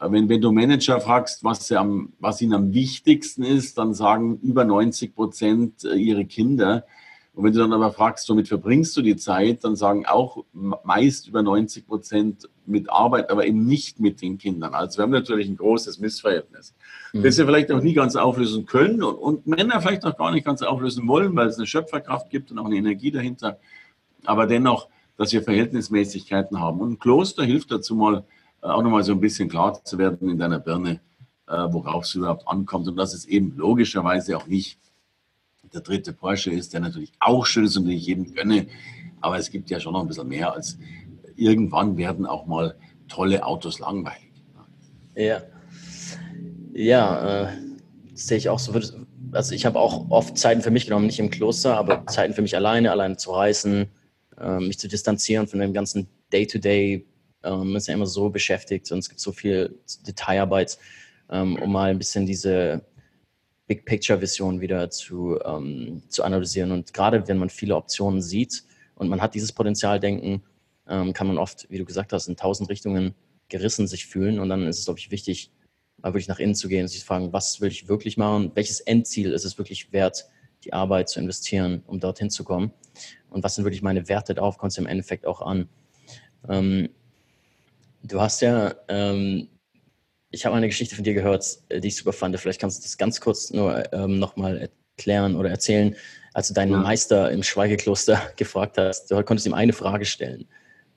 [0.10, 4.65] wenn, wenn du Manager fragst, was, am, was ihnen am wichtigsten ist, dann sagen über
[4.65, 6.86] 90 Prozent äh, ihre Kinder.
[7.34, 11.27] Und wenn du dann aber fragst, womit verbringst du die Zeit, dann sagen auch meist
[11.27, 14.73] über 90 Prozent mit Arbeit, aber eben nicht mit den Kindern.
[14.73, 16.73] Also wir haben natürlich ein großes Missverhältnis,
[17.13, 17.23] mhm.
[17.23, 20.45] das wir vielleicht auch nie ganz auflösen können und, und Männer vielleicht auch gar nicht
[20.45, 23.60] ganz auflösen wollen, weil es eine Schöpferkraft gibt und auch eine Energie dahinter
[24.25, 26.79] aber dennoch, dass wir Verhältnismäßigkeiten haben.
[26.79, 28.23] Und ein Kloster hilft dazu mal,
[28.62, 30.99] äh, auch nochmal so ein bisschen klar zu werden in deiner Birne,
[31.47, 34.79] äh, worauf es überhaupt ankommt und dass es eben logischerweise auch nicht
[35.73, 38.67] der dritte Porsche ist, der natürlich auch schön ist und den ich jedem gönne,
[39.21, 40.77] aber es gibt ja schon noch ein bisschen mehr als
[41.36, 42.75] irgendwann werden auch mal
[43.07, 44.31] tolle Autos langweilig.
[45.15, 45.41] Ja,
[46.73, 47.47] ja, äh,
[48.13, 48.73] sehe ich auch so.
[49.34, 52.41] Also ich habe auch oft Zeiten für mich genommen, nicht im Kloster, aber Zeiten für
[52.41, 53.89] mich alleine, alleine zu reisen,
[54.60, 57.06] mich zu distanzieren von dem ganzen Day-to-Day.
[57.43, 60.77] man ähm, ist ja immer so beschäftigt und es gibt so viel Detailarbeit,
[61.30, 62.86] ähm, um mal ein bisschen diese
[63.67, 66.71] Big Picture-Vision wieder zu, ähm, zu analysieren.
[66.71, 68.63] Und gerade wenn man viele Optionen sieht
[68.95, 70.43] und man hat dieses Potenzialdenken,
[70.88, 73.15] kann man oft, wie du gesagt hast, in tausend Richtungen
[73.47, 74.39] gerissen sich fühlen.
[74.39, 75.51] Und dann ist es, glaube ich, wichtig,
[76.01, 78.51] mal wirklich nach innen zu gehen und sich zu fragen, was will ich wirklich machen?
[78.56, 80.25] Welches Endziel ist es wirklich wert,
[80.63, 82.74] die Arbeit zu investieren, um dorthin zu kommen?
[83.32, 85.67] und was sind wirklich meine Werte, darauf kommt es im Endeffekt auch an.
[86.47, 86.89] Ähm,
[88.04, 89.47] du hast ja, ähm,
[90.30, 92.38] ich habe eine Geschichte von dir gehört, äh, die ich super fand.
[92.39, 95.95] Vielleicht kannst du das ganz kurz nur ähm, nochmal erklären oder erzählen,
[96.34, 96.78] als du deinen ja.
[96.78, 99.10] Meister im Schweigekloster gefragt hast.
[99.10, 100.47] Du konntest ihm eine Frage stellen.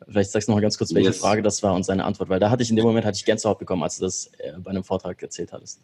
[0.07, 1.19] Vielleicht sagst du noch mal ganz kurz, welche yes.
[1.19, 3.25] Frage das war und seine Antwort, weil da hatte ich in dem Moment hatte ich
[3.25, 5.81] Gänsehaut bekommen, als du das äh, bei einem Vortrag erzählt hattest.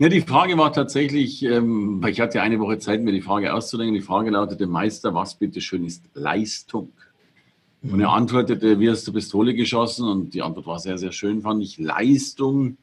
[0.00, 3.94] Ja, die Frage war tatsächlich, ähm, ich hatte eine Woche Zeit, mir die Frage auszudenken.
[3.94, 6.94] Die Frage lautete, Meister, was bitteschön ist Leistung?
[7.82, 8.14] Und er mhm.
[8.14, 10.08] antwortete, wie hast du Pistole geschossen?
[10.08, 11.76] Und die Antwort war sehr, sehr schön, fand ich.
[11.76, 12.78] Leistung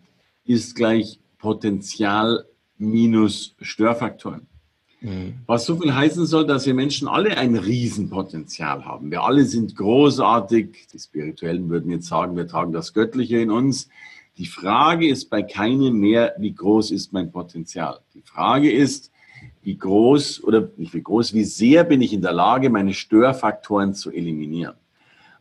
[0.45, 2.45] ist gleich Potenzial
[2.77, 4.45] minus Störfaktoren.
[5.01, 5.39] Mhm.
[5.47, 9.09] Was so viel heißen soll, dass wir Menschen alle ein Riesenpotenzial haben.
[9.09, 10.85] Wir alle sind großartig.
[10.93, 13.89] Die Spirituellen würden jetzt sagen, wir tragen das Göttliche in uns.
[14.37, 17.99] Die Frage ist bei keinem mehr, wie groß ist mein Potenzial.
[18.13, 19.11] Die Frage ist,
[19.63, 23.95] wie groß oder nicht wie groß, wie sehr bin ich in der Lage, meine Störfaktoren
[23.95, 24.75] zu eliminieren.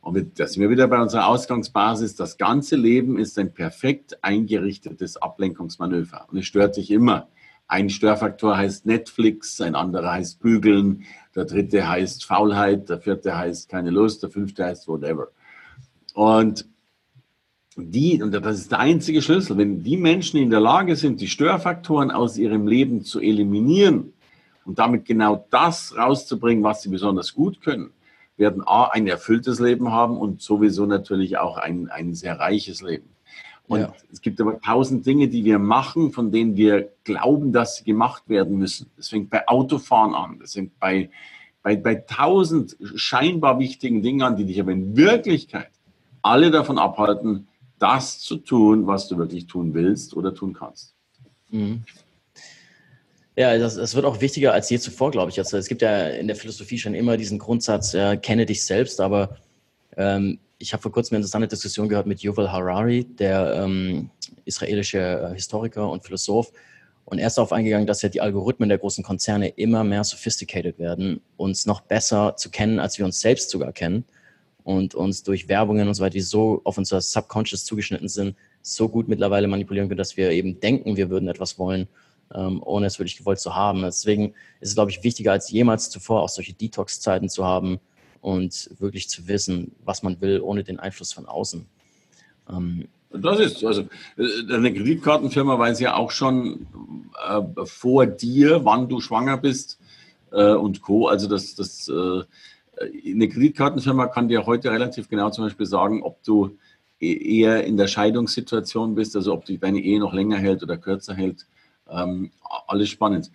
[0.00, 2.14] Und da sind wir wieder bei unserer Ausgangsbasis.
[2.14, 6.26] Das ganze Leben ist ein perfekt eingerichtetes Ablenkungsmanöver.
[6.30, 7.28] Und es stört dich immer.
[7.68, 11.02] Ein Störfaktor heißt Netflix, ein anderer heißt Bügeln,
[11.34, 15.28] der dritte heißt Faulheit, der vierte heißt keine Lust, der fünfte heißt whatever.
[16.14, 16.66] Und
[17.76, 21.28] die, und das ist der einzige Schlüssel, wenn die Menschen in der Lage sind, die
[21.28, 24.14] Störfaktoren aus ihrem Leben zu eliminieren
[24.64, 27.90] und damit genau das rauszubringen, was sie besonders gut können,
[28.38, 33.10] werden A, ein erfülltes Leben haben und sowieso natürlich auch ein, ein sehr reiches Leben.
[33.68, 33.94] Und ja.
[34.12, 38.22] es gibt aber tausend Dinge, die wir machen, von denen wir glauben, dass sie gemacht
[38.28, 38.90] werden müssen.
[38.96, 41.10] Das fängt bei Autofahren an, das fängt bei,
[41.62, 45.70] bei, bei tausend scheinbar wichtigen Dingen an, die dich aber in Wirklichkeit
[46.22, 50.94] alle davon abhalten, das zu tun, was du wirklich tun willst oder tun kannst.
[51.50, 51.82] Mhm.
[53.36, 55.38] Ja, das, das, wird auch wichtiger als je zuvor, glaube ich.
[55.38, 58.98] Also es gibt ja in der Philosophie schon immer diesen Grundsatz, äh, kenne dich selbst,
[58.98, 59.36] aber
[59.96, 64.08] ähm, ich habe vor kurzem eine interessante Diskussion gehört mit Yuval Harari, der ähm,
[64.46, 66.50] israelische äh, Historiker und Philosoph.
[67.04, 70.78] Und er ist darauf eingegangen, dass ja die Algorithmen der großen Konzerne immer mehr sophisticated
[70.78, 74.06] werden, uns noch besser zu kennen, als wir uns selbst sogar kennen
[74.66, 78.88] und uns durch Werbungen und so weiter, die so auf unser Subconscious zugeschnitten sind, so
[78.88, 81.86] gut mittlerweile manipulieren können, dass wir eben denken, wir würden etwas wollen,
[82.34, 83.82] ähm, ohne es wirklich gewollt zu haben.
[83.82, 87.78] Deswegen ist es, glaube ich, wichtiger als jemals zuvor, auch solche Detox-Zeiten zu haben
[88.20, 91.64] und wirklich zu wissen, was man will, ohne den Einfluss von außen.
[92.50, 93.82] Ähm, das ist, also
[94.18, 96.66] äh, eine Kreditkartenfirma weiß ja auch schon
[97.24, 99.78] äh, vor dir, wann du schwanger bist
[100.32, 101.06] äh, und Co.
[101.06, 102.24] Also das, das äh,
[102.80, 106.58] eine Kreditkartenfirma kann dir heute relativ genau zum Beispiel sagen, ob du
[107.00, 111.14] e-, eher in der Scheidungssituation bist, also ob deine Ehe noch länger hält oder kürzer
[111.14, 111.46] hält.
[111.88, 112.30] Ähm,
[112.66, 113.30] alles spannend.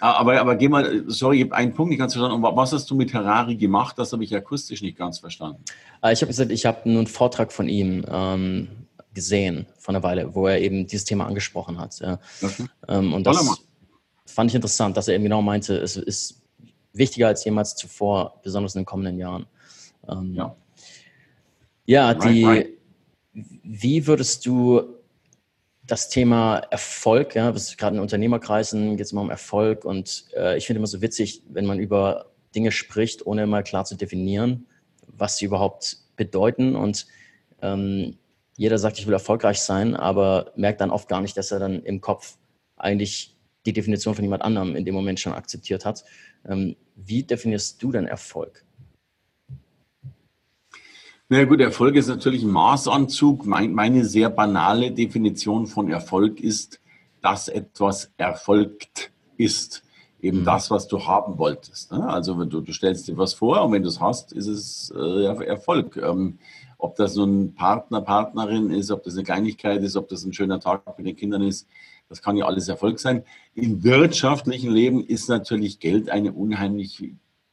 [0.00, 2.42] Aber, aber geh mal, sorry, ich habe einen Punkt nicht ganz verstanden.
[2.42, 3.98] Was hast du mit Harari gemacht?
[3.98, 5.62] Das habe ich akustisch nicht ganz verstanden.
[6.02, 8.68] Ah, ich habe gesagt, ich habe einen Vortrag von ihm ähm,
[9.14, 11.98] gesehen vor einer Weile, wo er eben dieses Thema angesprochen hat.
[12.00, 12.18] Ja.
[12.42, 12.66] Okay.
[12.88, 13.62] Ähm, und das
[14.26, 16.42] fand ich interessant, dass er eben genau meinte, es ist
[16.96, 19.46] wichtiger als jemals zuvor, besonders in den kommenden Jahren.
[20.08, 20.56] Ähm, ja.
[21.84, 22.68] ja, die, right.
[23.32, 24.96] wie würdest du
[25.86, 30.66] das Thema Erfolg, ja, gerade in Unternehmerkreisen geht es immer um Erfolg und äh, ich
[30.66, 34.66] finde immer so witzig, wenn man über Dinge spricht, ohne mal klar zu definieren,
[35.06, 37.06] was sie überhaupt bedeuten und
[37.62, 38.16] ähm,
[38.56, 41.82] jeder sagt, ich will erfolgreich sein, aber merkt dann oft gar nicht, dass er dann
[41.82, 42.36] im Kopf
[42.76, 43.35] eigentlich
[43.66, 46.04] die Definition von jemand anderem in dem Moment schon akzeptiert hat.
[46.48, 48.64] Ähm, wie definierst du denn Erfolg?
[51.28, 53.46] Na gut, Erfolg ist natürlich ein Maßanzug.
[53.46, 56.80] Mein, meine sehr banale Definition von Erfolg ist,
[57.20, 59.82] dass etwas erfolgt ist.
[60.20, 60.44] Eben mhm.
[60.44, 61.90] das, was du haben wolltest.
[61.90, 62.08] Ne?
[62.08, 65.44] Also du, du, stellst dir was vor und wenn du es hast, ist es äh,
[65.44, 65.96] Erfolg.
[65.96, 66.38] Ähm,
[66.78, 70.32] ob das nun ein Partner, Partnerin ist, ob das eine Kleinigkeit ist, ob das ein
[70.32, 71.66] schöner Tag mit den Kindern ist,
[72.08, 73.24] das kann ja alles Erfolg sein.
[73.54, 77.12] Im wirtschaftlichen Leben ist natürlich Geld eine unheimlich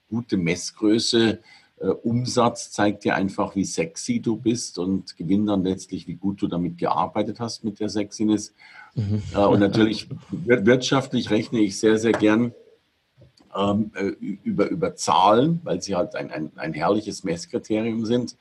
[0.09, 1.39] gute Messgröße.
[1.79, 6.41] Äh, Umsatz zeigt dir einfach, wie sexy du bist und Gewinn dann letztlich, wie gut
[6.41, 8.53] du damit gearbeitet hast mit der Sexiness.
[8.95, 9.23] Mhm.
[9.33, 12.53] Äh, und natürlich wirtschaftlich rechne ich sehr, sehr gern
[13.55, 18.37] ähm, äh, über, über Zahlen, weil sie halt ein, ein, ein herrliches Messkriterium sind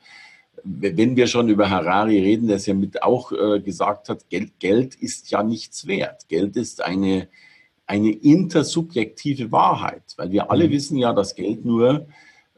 [0.63, 4.59] wenn wir schon über Harari reden, der es ja mit auch äh, gesagt hat, Geld,
[4.59, 6.27] Geld ist ja nichts wert.
[6.29, 7.27] Geld ist eine,
[7.85, 10.71] eine intersubjektive Wahrheit, weil wir alle mhm.
[10.71, 12.07] wissen ja, dass Geld nur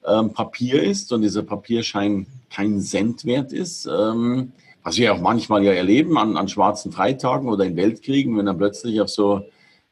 [0.06, 3.88] ähm, Papier ist und dieser Papierschein kein Cent wert ist.
[3.88, 4.52] Ähm,
[4.84, 8.58] was wir auch manchmal ja erleben an, an schwarzen Freitagen oder in Weltkriegen, wenn dann
[8.58, 9.42] plötzlich auf so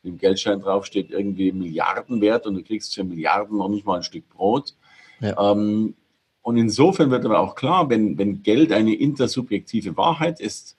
[0.04, 4.04] dem Geldschein draufsteht, irgendwie Milliarden wert und du kriegst für Milliarden noch nicht mal ein
[4.04, 4.76] Stück Brot.
[5.20, 5.52] Ja.
[5.52, 5.96] Ähm,
[6.44, 10.78] und insofern wird aber auch klar, wenn, wenn Geld eine intersubjektive Wahrheit ist,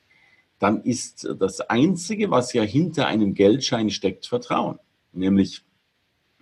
[0.59, 4.79] dann ist das Einzige, was ja hinter einem Geldschein steckt, Vertrauen.
[5.13, 5.65] Nämlich,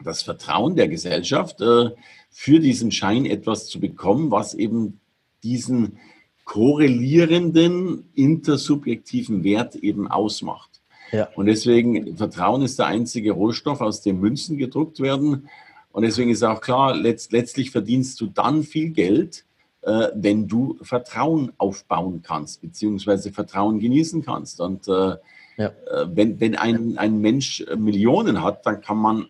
[0.03, 1.91] das Vertrauen der Gesellschaft, äh,
[2.31, 5.01] für diesen Schein etwas zu bekommen, was eben
[5.45, 5.99] diesen
[6.45, 10.81] korrelierenden intersubjektiven Wert eben ausmacht.
[11.13, 11.29] Ja.
[11.37, 15.49] Und deswegen, Vertrauen ist der einzige Rohstoff, aus dem Münzen gedruckt werden.
[15.93, 19.45] Und deswegen ist auch klar, letzt, letztlich verdienst du dann viel Geld,
[19.83, 24.61] äh, wenn du Vertrauen aufbauen kannst, beziehungsweise Vertrauen genießen kannst.
[24.61, 25.17] Und äh,
[25.57, 25.67] ja.
[25.67, 29.27] äh, wenn, wenn ein, ein Mensch Millionen hat, dann kann man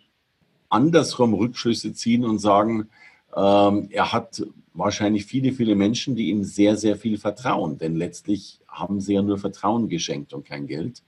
[0.68, 2.88] andersrum Rückschlüsse ziehen und sagen,
[3.34, 4.42] ähm, er hat
[4.74, 7.78] wahrscheinlich viele, viele Menschen, die ihm sehr, sehr viel vertrauen.
[7.78, 11.02] Denn letztlich haben sie ja nur Vertrauen geschenkt und kein Geld.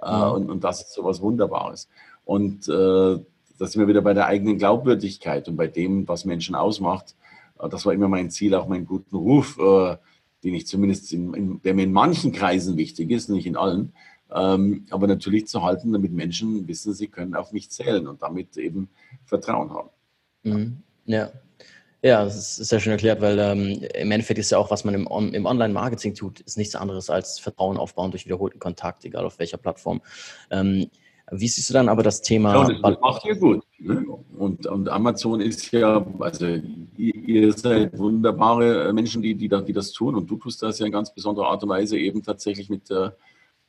[0.00, 1.88] Äh, und, und, das ist so was Wunderbares.
[2.24, 3.18] Und äh,
[3.58, 7.14] da sind wir wieder bei der eigenen Glaubwürdigkeit und bei dem, was Menschen ausmacht.
[7.58, 9.96] Äh, das war immer mein Ziel, auch meinen guten Ruf, äh,
[10.44, 13.92] den ich zumindest, in, in, der mir in manchen Kreisen wichtig ist, nicht in allen,
[14.32, 18.56] ähm, aber natürlich zu halten, damit Menschen wissen, sie können auf mich zählen und damit
[18.56, 18.88] eben
[19.24, 19.90] Vertrauen haben.
[20.44, 20.82] Mhm.
[21.06, 21.30] Ja.
[22.00, 24.94] Ja, das ist sehr schön erklärt, weil ähm, im Endeffekt ist ja auch, was man
[24.94, 29.40] im, im Online-Marketing tut, ist nichts anderes als Vertrauen aufbauen durch wiederholten Kontakt, egal auf
[29.40, 30.00] welcher Plattform.
[30.52, 30.90] Ähm,
[31.30, 32.54] wie siehst du dann aber das Thema?
[32.54, 33.64] Ja, das macht ihr gut.
[33.78, 34.04] Ne?
[34.36, 36.46] Und, und, Amazon ist ja, also
[36.96, 40.92] ihr seid wunderbare Menschen, die, die, die, das tun und du tust das ja in
[40.92, 43.10] ganz besonderer Art und Weise eben tatsächlich mit, äh,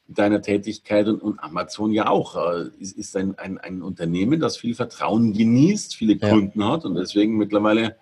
[0.10, 2.36] deiner Tätigkeit und, und, Amazon ja auch.
[2.36, 6.30] Äh, ist, ist ein, ein, ein, Unternehmen, das viel Vertrauen genießt, viele ja.
[6.30, 7.96] Kunden hat und deswegen mittlerweile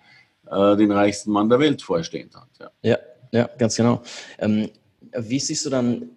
[0.50, 2.48] äh, den reichsten Mann der Welt vorstehend hat.
[2.58, 2.98] Ja, ja,
[3.32, 4.02] ja ganz genau.
[4.38, 4.70] Ähm,
[5.16, 6.10] wie siehst du dann,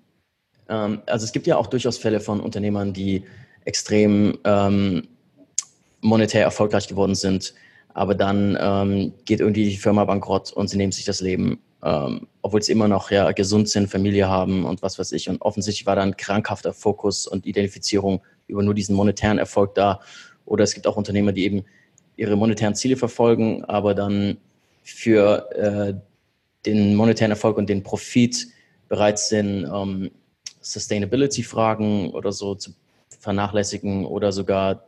[0.71, 3.23] ähm, also es gibt ja auch durchaus Fälle von Unternehmern, die
[3.65, 5.07] extrem ähm,
[5.99, 7.53] monetär erfolgreich geworden sind,
[7.93, 12.27] aber dann ähm, geht irgendwie die Firma bankrott und sie nehmen sich das Leben, ähm,
[12.41, 15.29] obwohl sie immer noch ja, gesund sind, Familie haben und was weiß ich.
[15.29, 19.99] Und offensichtlich war da ein krankhafter Fokus und Identifizierung über nur diesen monetären Erfolg da.
[20.45, 21.65] Oder es gibt auch Unternehmer, die eben
[22.15, 24.37] ihre monetären Ziele verfolgen, aber dann
[24.83, 25.93] für äh,
[26.65, 28.47] den monetären Erfolg und den Profit
[28.87, 30.11] bereit sind, ähm,
[30.61, 32.71] Sustainability-Fragen oder so zu
[33.19, 34.85] vernachlässigen oder sogar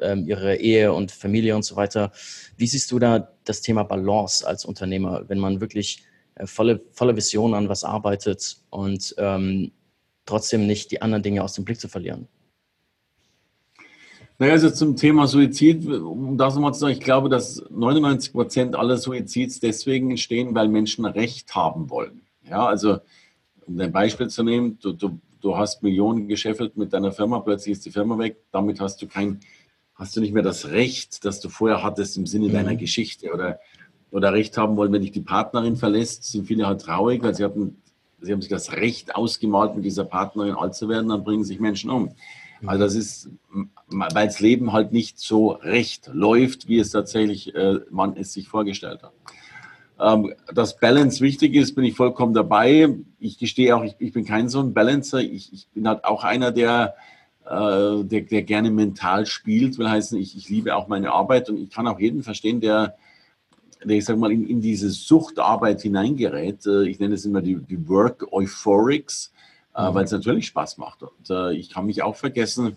[0.00, 2.12] ähm, ihre Ehe und Familie und so weiter.
[2.56, 6.04] Wie siehst du da das Thema Balance als Unternehmer, wenn man wirklich
[6.36, 9.72] äh, volle, volle Vision an was arbeitet und ähm,
[10.26, 12.28] trotzdem nicht die anderen Dinge aus dem Blick zu verlieren?
[14.40, 18.76] Naja, also zum Thema Suizid, um das nochmal zu sagen, ich glaube, dass 99 Prozent
[18.76, 22.22] aller Suizids deswegen entstehen, weil Menschen Recht haben wollen.
[22.48, 22.98] Ja, also,
[23.68, 27.72] um ein Beispiel zu nehmen, du, du, du hast Millionen gescheffelt mit deiner Firma, plötzlich
[27.72, 29.40] ist die Firma weg, damit hast du kein,
[29.94, 32.52] hast du nicht mehr das Recht, das du vorher hattest im Sinne mhm.
[32.52, 33.60] deiner Geschichte oder,
[34.10, 37.44] oder Recht haben wollen, wenn dich die Partnerin verlässt, sind viele halt traurig, weil sie
[37.44, 37.76] hatten,
[38.20, 41.60] sie haben sich das Recht ausgemalt, mit dieser Partnerin alt zu werden, dann bringen sich
[41.60, 42.14] Menschen um.
[42.66, 43.30] Also das ist,
[43.86, 48.48] weil das Leben halt nicht so recht läuft, wie es tatsächlich äh, man es sich
[48.48, 49.12] vorgestellt hat.
[50.00, 52.88] Ähm, dass Balance wichtig ist, bin ich vollkommen dabei.
[53.18, 55.20] Ich gestehe auch, ich, ich bin kein so ein Balancer.
[55.20, 56.94] Ich, ich, bin halt auch einer, der,
[57.44, 61.58] äh, der, der, gerne mental spielt, will heißen, ich, ich liebe auch meine Arbeit und
[61.58, 62.96] ich kann auch jeden verstehen, der,
[63.82, 66.64] der ich sage mal, in, in diese Suchtarbeit hineingerät.
[66.66, 69.32] Äh, ich nenne es immer die, die Work Euphorics
[69.78, 71.02] äh, weil es natürlich Spaß macht.
[71.02, 72.76] Und äh, ich kann mich auch vergessen,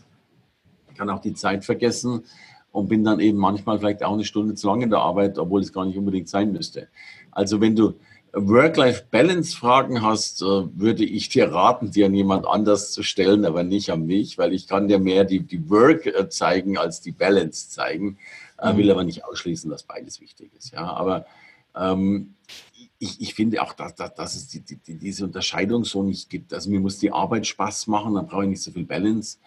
[0.96, 2.24] kann auch die Zeit vergessen
[2.72, 5.62] und bin dann eben manchmal vielleicht auch eine Stunde zu lange in der Arbeit, obwohl
[5.62, 6.88] es gar nicht unbedingt sein müsste.
[7.32, 7.96] Also wenn du
[8.34, 13.92] Work-Life-Balance-Fragen hast, äh, würde ich dir raten, dir an jemand anders zu stellen, aber nicht
[13.92, 17.70] an mich, weil ich kann dir mehr die, die Work äh, zeigen als die Balance
[17.70, 18.18] zeigen.
[18.58, 18.78] Äh, mhm.
[18.78, 20.72] Will aber nicht ausschließen, dass beides wichtig ist.
[20.72, 21.26] Ja, aber
[21.76, 22.36] ähm,
[23.00, 26.54] ich, ich finde auch, dass, dass, dass es die, die, diese Unterscheidung so nicht gibt.
[26.54, 29.40] Also mir muss die Arbeit Spaß machen, dann brauche ich nicht so viel Balance.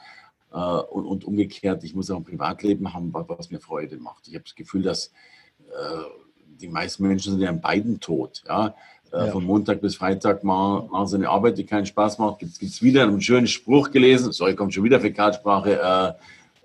[0.54, 4.28] Äh, und, und, umgekehrt, ich muss auch ein Privatleben haben, was, mir Freude macht.
[4.28, 5.08] Ich habe das Gefühl, dass
[5.68, 6.04] äh,
[6.60, 8.44] die meisten Menschen sind ja in beiden tot.
[8.46, 8.74] Ja?
[9.12, 9.32] Äh, ja.
[9.32, 12.38] Von Montag bis Freitag machen, machen sie eine Arbeit, die keinen Spaß macht.
[12.38, 16.16] Gibt es wieder einen schönen Spruch gelesen, sorry, kommt schon wieder Fäkalsprache,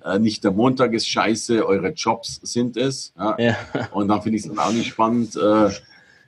[0.06, 3.12] äh, äh, nicht der Montag ist scheiße, eure Jobs sind es.
[3.17, 3.36] Ja?
[3.39, 3.56] ja.
[3.91, 5.36] Und dann finde ich es dann auch nicht spannend.
[5.36, 5.69] Äh,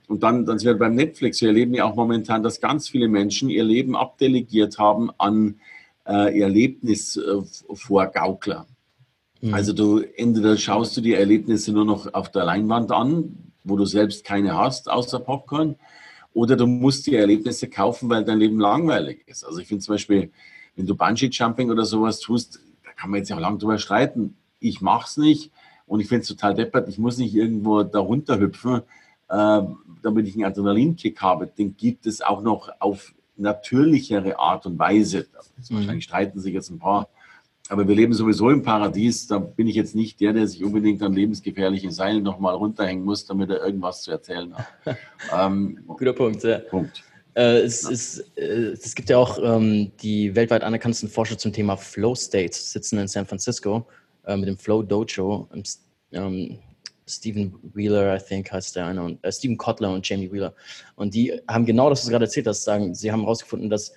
[0.08, 1.40] und dann, dann sind wir beim Netflix.
[1.40, 5.60] Wir erleben ja auch momentan, dass ganz viele Menschen ihr Leben abdelegiert haben an
[6.06, 8.66] äh, Erlebnisvorgaukler.
[9.40, 9.54] Äh, mhm.
[9.54, 13.84] Also du entweder schaust du die Erlebnisse nur noch auf der Leinwand an, wo du
[13.84, 15.76] selbst keine hast, außer Popcorn,
[16.34, 19.44] oder du musst die Erlebnisse kaufen, weil dein Leben langweilig ist.
[19.44, 20.30] Also ich finde zum Beispiel,
[20.76, 24.34] wenn du Bungee-Jumping oder sowas tust, da kann man jetzt ja auch lange drüber streiten.
[24.58, 25.50] Ich mache es nicht
[25.86, 26.88] und ich finde es total deppert.
[26.88, 28.80] Ich muss nicht irgendwo darunter hüpfen,
[29.28, 29.60] äh,
[30.02, 35.26] damit ich einen Adrenalinkick habe, den gibt es auch noch auf natürlichere Art und Weise.
[35.68, 35.76] Mhm.
[35.76, 37.08] Wahrscheinlich streiten sich jetzt ein paar.
[37.68, 39.26] Aber wir leben sowieso im Paradies.
[39.26, 43.24] Da bin ich jetzt nicht der, der sich unbedingt an lebensgefährlichen Seilen nochmal runterhängen muss,
[43.24, 44.66] damit er irgendwas zu erzählen hat.
[45.32, 46.42] ähm, Guter Punkt.
[46.42, 46.58] Ja.
[46.58, 47.02] Punkt.
[47.34, 51.76] Äh, es, ist, äh, es, gibt ja auch ähm, die weltweit anerkanntesten Forscher zum Thema
[51.76, 53.86] Flow States, sitzen in San Francisco
[54.26, 55.48] äh, mit dem Flow Dojo.
[56.12, 56.58] Ähm,
[57.06, 60.54] Stephen Wheeler, I think, heißt der eine, und äh, Stephen Kotler und Jamie Wheeler.
[60.94, 63.92] Und die haben genau das, was du gerade erzählt hast, sagen, sie haben herausgefunden, dass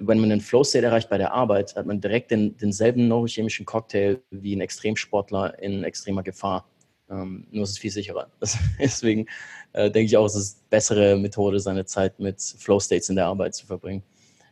[0.00, 4.20] wenn man einen Flow-State erreicht bei der Arbeit, hat man direkt den, denselben neurochemischen Cocktail
[4.30, 6.68] wie ein Extremsportler in extremer Gefahr.
[7.10, 8.30] Ähm, nur ist es viel sicherer.
[8.78, 9.26] Deswegen
[9.72, 13.26] äh, denke ich auch, es ist eine bessere Methode, seine Zeit mit Flow-States in der
[13.26, 14.02] Arbeit zu verbringen,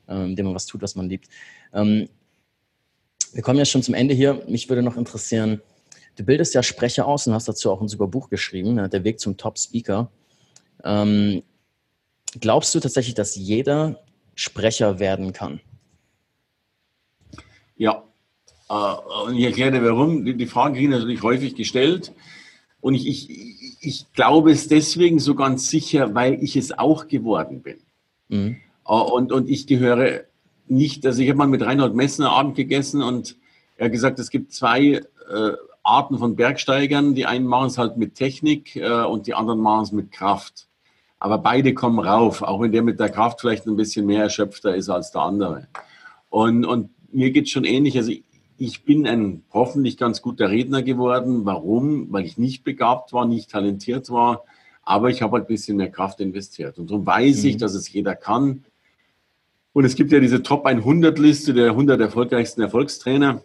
[0.08, 1.28] ähm, indem man was tut, was man liebt.
[1.72, 2.08] Ähm,
[3.32, 4.42] wir kommen ja schon zum Ende hier.
[4.48, 5.60] Mich würde noch interessieren,
[6.16, 8.88] du bildest ja Sprecher aus und hast dazu auch ein super Buch geschrieben, ne?
[8.88, 10.10] Der Weg zum Top-Speaker.
[10.84, 11.42] Ähm,
[12.40, 14.00] glaubst du tatsächlich, dass jeder
[14.34, 15.60] Sprecher werden kann?
[17.76, 18.02] Ja,
[18.68, 20.24] äh, und ich erkläre dir warum.
[20.24, 22.12] Die Frage ist natürlich häufig gestellt.
[22.80, 27.62] Und ich, ich, ich glaube es deswegen so ganz sicher, weil ich es auch geworden
[27.62, 27.78] bin.
[28.28, 28.56] Mhm.
[28.86, 30.24] Äh, und, und ich gehöre
[30.68, 33.36] nicht, also ich habe mal mit Reinhold Messner Abend gegessen und
[33.76, 35.52] er hat gesagt, es gibt zwei äh,
[35.86, 37.14] Arten von Bergsteigern.
[37.14, 40.66] Die einen machen es halt mit Technik äh, und die anderen machen es mit Kraft.
[41.18, 44.74] Aber beide kommen rauf, auch wenn der mit der Kraft vielleicht ein bisschen mehr erschöpfter
[44.74, 45.68] ist als der andere.
[46.28, 47.96] Und, und mir geht es schon ähnlich.
[47.96, 48.12] Also
[48.58, 51.44] ich bin ein hoffentlich ganz guter Redner geworden.
[51.44, 52.12] Warum?
[52.12, 54.44] Weil ich nicht begabt war, nicht talentiert war,
[54.82, 56.78] aber ich habe halt ein bisschen mehr Kraft investiert.
[56.78, 57.48] Und darum weiß mhm.
[57.50, 58.64] ich, dass es jeder kann.
[59.72, 63.42] Und es gibt ja diese Top 100 Liste der 100 erfolgreichsten Erfolgstrainer.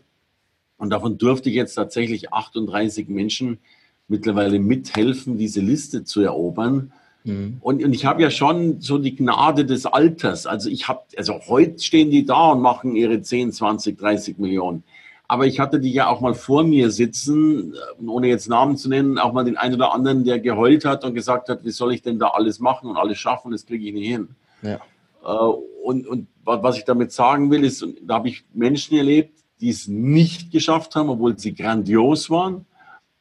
[0.82, 3.60] Und davon durfte ich jetzt tatsächlich 38 Menschen
[4.08, 6.92] mittlerweile mithelfen, diese Liste zu erobern.
[7.24, 7.58] Mhm.
[7.62, 10.48] Und, und, ich habe ja schon so die Gnade des Alters.
[10.48, 14.84] Also ich habe, also heute stehen die da und machen ihre 10, 20, 30 Millionen.
[15.28, 18.90] Aber ich hatte die ja auch mal vor mir sitzen, äh, ohne jetzt Namen zu
[18.90, 21.94] nennen, auch mal den einen oder anderen, der geheult hat und gesagt hat, wie soll
[21.94, 24.30] ich denn da alles machen und alles schaffen, das kriege ich nicht hin.
[24.64, 24.80] Ja.
[25.24, 25.54] Äh,
[25.84, 29.88] und, und was ich damit sagen will, ist, da habe ich Menschen erlebt, die es
[29.88, 32.66] nicht geschafft haben, obwohl sie grandios waren.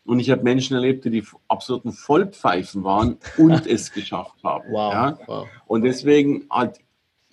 [0.05, 4.65] Und ich habe Menschen erlebt, die absoluten Vollpfeifen waren und es geschafft haben.
[4.71, 5.19] Wow, ja?
[5.27, 5.49] wow.
[5.67, 6.81] Und deswegen halt,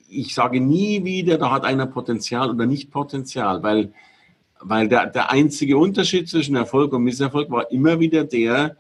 [0.10, 3.94] ich sage nie wieder, da hat einer Potenzial oder nicht Potenzial, weil,
[4.60, 8.76] weil der, der einzige Unterschied zwischen Erfolg und Misserfolg war immer wieder der,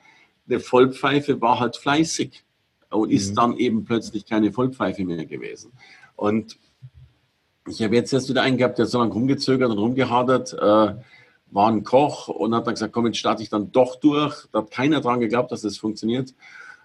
[0.45, 2.43] der Vollpfeife war halt fleißig
[2.89, 3.36] und ist mhm.
[3.36, 5.71] dann eben plötzlich keine Vollpfeife mehr gewesen.
[6.15, 6.57] Und
[7.68, 10.53] ich habe jetzt erst wieder einen gehabt, der so lange rumgezögert und rumgehadert.
[10.53, 10.95] Äh,
[11.51, 14.47] war ein Koch und hat dann gesagt, komm, jetzt starte ich dann doch durch.
[14.51, 16.34] Da hat keiner dran geglaubt, dass das funktioniert.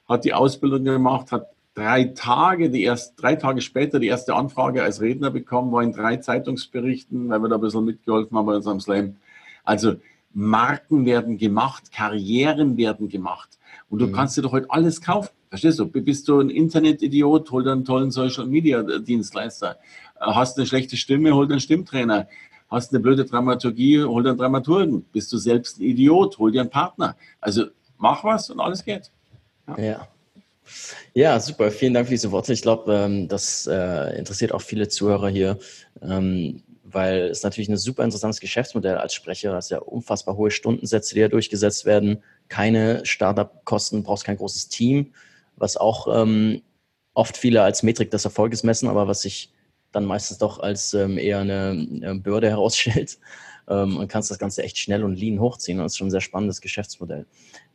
[0.08, 4.82] Hat die Ausbildung gemacht, hat drei Tage, die erst, drei Tage später die erste Anfrage
[4.82, 8.56] als Redner bekommen, war in drei Zeitungsberichten, weil wir da ein bisschen mitgeholfen haben bei
[8.56, 9.16] unserem Slam.
[9.64, 9.94] Also
[10.34, 13.58] Marken werden gemacht, Karrieren werden gemacht.
[13.90, 14.12] Und du mhm.
[14.12, 15.30] kannst dir doch heute alles kaufen.
[15.52, 15.86] Verstehst du?
[15.86, 19.78] Bist du ein Internetidiot, hol dir einen tollen Social Media Dienstleister.
[20.18, 22.26] Hast eine schlechte Stimme, hol dir einen Stimmtrainer.
[22.70, 25.04] Hast eine blöde Dramaturgie, hol dir einen Dramaturgen.
[25.12, 27.16] Bist du selbst ein Idiot, hol dir einen Partner.
[27.38, 27.66] Also
[27.98, 29.10] mach was und alles geht.
[29.68, 29.78] Ja.
[29.78, 30.08] ja.
[31.12, 31.70] Ja, super.
[31.70, 32.54] Vielen Dank für diese Worte.
[32.54, 35.58] Ich glaube, ähm, das äh, interessiert auch viele Zuhörer hier,
[36.00, 39.52] ähm, weil es natürlich ein super interessantes Geschäftsmodell als Sprecher.
[39.52, 42.22] Das ja unfassbar hohe Stundensätze, die ja durchgesetzt werden.
[42.48, 45.12] Keine Startup-Kosten, brauchst kein großes Team,
[45.62, 46.60] was auch ähm,
[47.14, 49.52] oft viele als Metrik des Erfolges messen, aber was sich
[49.92, 53.18] dann meistens doch als ähm, eher eine, eine, Bürde herausstellt
[53.68, 55.78] ähm, und kannst das Ganze echt schnell und lean hochziehen.
[55.78, 57.26] das ist schon ein sehr spannendes Geschäftsmodell.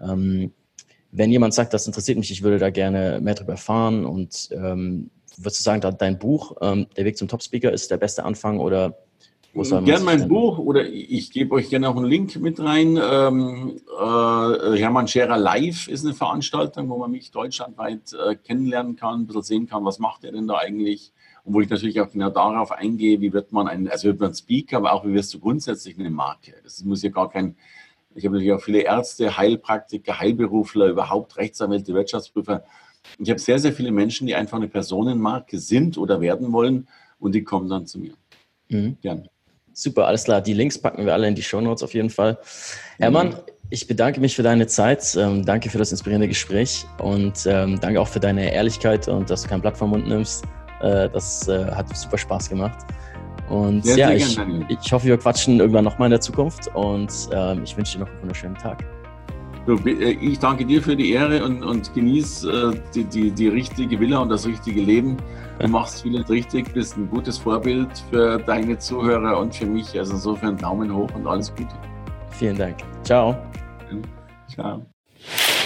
[0.01, 0.51] Ähm,
[1.11, 5.09] wenn jemand sagt, das interessiert mich, ich würde da gerne mehr darüber erfahren und ähm,
[5.37, 8.97] würdest du sagen, dein Buch, ähm, Der Weg zum Top-Speaker, ist der beste Anfang oder
[9.53, 12.99] Gerne mein Buch oder ich gebe euch gerne auch einen Link mit rein.
[13.01, 19.21] Ähm, äh, Hermann Scherer Live ist eine Veranstaltung, wo man mich deutschlandweit äh, kennenlernen kann,
[19.21, 21.11] ein bisschen sehen kann, was macht er denn da eigentlich
[21.47, 24.35] und wo ich natürlich auch genau darauf eingehe, wie wird man ein, also wird man
[24.35, 26.53] Speaker, aber auch wie wirst du grundsätzlich eine Marke.
[26.63, 27.55] Das muss ja gar kein,
[28.13, 32.63] ich habe natürlich auch viele Ärzte, Heilpraktiker, Heilberufler, überhaupt Rechtsanwälte, Wirtschaftsprüfer.
[33.17, 37.33] Ich habe sehr, sehr viele Menschen, die einfach eine Personenmarke sind oder werden wollen und
[37.33, 38.13] die kommen dann zu mir.
[38.67, 38.97] Mhm.
[39.01, 39.29] Gerne.
[39.79, 40.41] Super, alles klar.
[40.41, 42.39] Die Links packen wir alle in die Show Notes auf jeden Fall.
[42.97, 43.35] Hermann, mhm.
[43.69, 45.15] ich bedanke mich für deine Zeit.
[45.15, 49.43] Ähm, danke für das inspirierende Gespräch und ähm, danke auch für deine Ehrlichkeit und dass
[49.43, 50.45] du kein Blatt vom Mund nimmst.
[50.81, 52.87] Äh, das äh, hat super Spaß gemacht.
[53.49, 57.11] Und sehr, ja, sehr ich, ich, hoffe, wir quatschen irgendwann nochmal in der Zukunft und
[57.31, 58.83] ähm, ich wünsche dir noch einen wunderschönen Tag.
[59.67, 63.99] Äh, ich danke dir für die Ehre und, und genieß äh, die, die, die richtige
[63.99, 65.17] Villa und das richtige Leben.
[65.59, 69.97] Du machst vieles richtig, bist ein gutes Vorbild für deine Zuhörer und für mich.
[69.97, 71.73] Also insofern Daumen hoch und alles Gute.
[72.37, 72.77] Vielen Dank.
[73.03, 73.35] Ciao.
[74.53, 74.85] Ciao.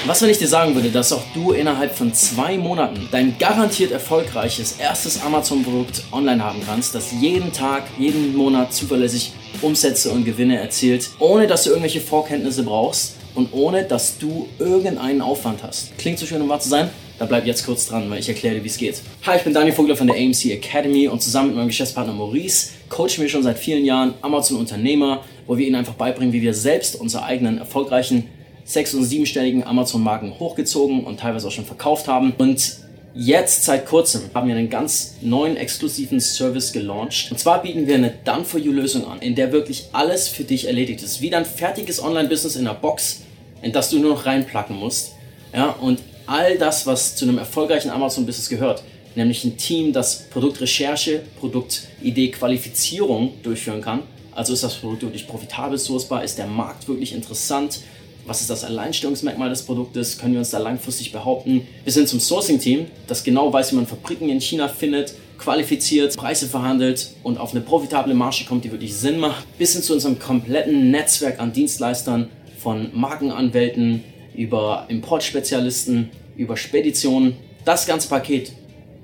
[0.06, 3.92] Was, wenn ich dir sagen würde, dass auch du innerhalb von zwei Monaten dein garantiert
[3.92, 10.58] erfolgreiches erstes Amazon-Produkt online haben kannst, das jeden Tag, jeden Monat zuverlässig Umsätze und Gewinne
[10.58, 15.96] erzielt, ohne dass du irgendwelche Vorkenntnisse brauchst und ohne dass du irgendeinen Aufwand hast.
[15.98, 16.90] Klingt so schön, um wahr zu sein?
[17.22, 19.00] Dann bleib jetzt kurz dran, weil ich erkläre dir, wie es geht.
[19.28, 22.72] Hi, ich bin Daniel Vogler von der AMC Academy und zusammen mit meinem Geschäftspartner Maurice
[22.90, 26.96] coachen wir schon seit vielen Jahren Amazon-Unternehmer, wo wir ihnen einfach beibringen, wie wir selbst
[26.96, 28.28] unsere eigenen erfolgreichen
[28.66, 32.34] sechs- und siebenstelligen Amazon-Marken hochgezogen und teilweise auch schon verkauft haben.
[32.40, 32.78] Und
[33.14, 37.30] Jetzt seit kurzem haben wir einen ganz neuen exklusiven Service gelauncht.
[37.30, 41.22] Und zwar bieten wir eine Done-for-You-Lösung an, in der wirklich alles für dich erledigt ist.
[41.22, 43.22] Wie dein fertiges Online-Business in der Box,
[43.62, 45.12] in das du nur noch reinplacken musst.
[45.54, 46.00] Ja, und
[46.32, 48.84] all das, was zu einem erfolgreichen Amazon-Business gehört,
[49.16, 54.04] nämlich ein Team, das Produktrecherche, Produktidee, Qualifizierung durchführen kann.
[54.32, 57.82] Also ist das Produkt wirklich profitabel sourcebar, ist der Markt wirklich interessant,
[58.26, 62.22] was ist das Alleinstellungsmerkmal des Produktes, können wir uns da langfristig behaupten, bis hin zum
[62.22, 67.52] Sourcing-Team, das genau weiß, wie man Fabriken in China findet, qualifiziert, Preise verhandelt und auf
[67.52, 71.52] eine profitable Marge kommt, die wirklich Sinn macht, bis hin zu unserem kompletten Netzwerk an
[71.52, 74.04] Dienstleistern von Markenanwälten
[74.34, 77.36] über Importspezialisten, über Speditionen.
[77.66, 78.52] Das ganze Paket,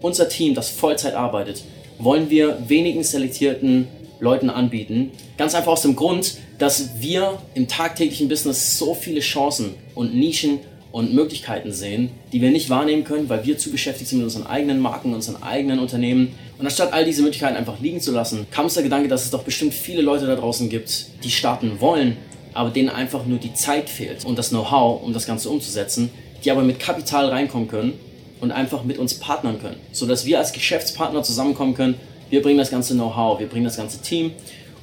[0.02, 1.64] unser Team, das Vollzeit arbeitet,
[2.00, 3.88] wollen wir wenigen selektierten
[4.20, 5.12] Leuten anbieten.
[5.38, 10.60] Ganz einfach aus dem Grund, dass wir im tagtäglichen Business so viele Chancen und Nischen
[10.92, 14.48] und Möglichkeiten sehen, die wir nicht wahrnehmen können, weil wir zu beschäftigt sind mit unseren
[14.48, 16.34] eigenen Marken, unseren eigenen Unternehmen.
[16.58, 19.32] Und anstatt all diese Möglichkeiten einfach liegen zu lassen, kam uns der Gedanke, dass es
[19.32, 22.18] doch bestimmt viele Leute da draußen gibt, die starten wollen,
[22.54, 26.10] aber denen einfach nur die Zeit fehlt und das Know-how, um das Ganze umzusetzen,
[26.44, 27.94] die aber mit Kapital reinkommen können
[28.40, 31.96] und einfach mit uns partnern können, sodass wir als Geschäftspartner zusammenkommen können.
[32.30, 34.32] Wir bringen das ganze Know-how, wir bringen das ganze Team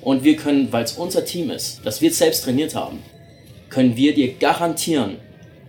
[0.01, 2.99] und wir können, weil es unser Team ist, das wir selbst trainiert haben,
[3.71, 5.17] können wir dir garantieren,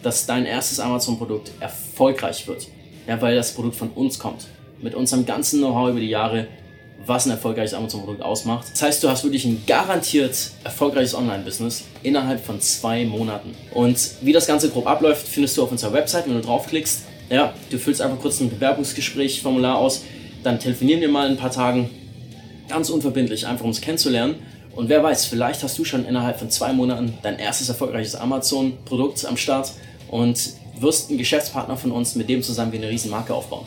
[0.04, 2.68] dass dein erstes Amazon-Produkt erfolgreich wird.
[3.08, 4.48] Ja, weil das Produkt von uns kommt.
[4.82, 6.48] Mit unserem ganzen Know-how über die Jahre,
[7.06, 8.68] was ein erfolgreiches Amazon-Produkt ausmacht.
[8.72, 13.56] Das heißt, du hast wirklich ein garantiert erfolgreiches Online-Business innerhalb von zwei Monaten.
[13.74, 17.04] Und wie das Ganze grob abläuft, findest du auf unserer Website, wenn du draufklickst.
[17.30, 20.04] Ja, du füllst einfach kurz ein Bewerbungsgespräch-Formular aus,
[20.44, 21.90] dann telefonieren wir mal in ein paar Tagen
[22.68, 24.36] Ganz unverbindlich, einfach um es kennenzulernen.
[24.76, 29.24] Und wer weiß, vielleicht hast du schon innerhalb von zwei Monaten dein erstes erfolgreiches Amazon-Produkt
[29.26, 29.72] am Start
[30.10, 30.38] und
[30.80, 33.66] wirst ein Geschäftspartner von uns, mit dem zusammen wir eine riesen Marke aufbauen.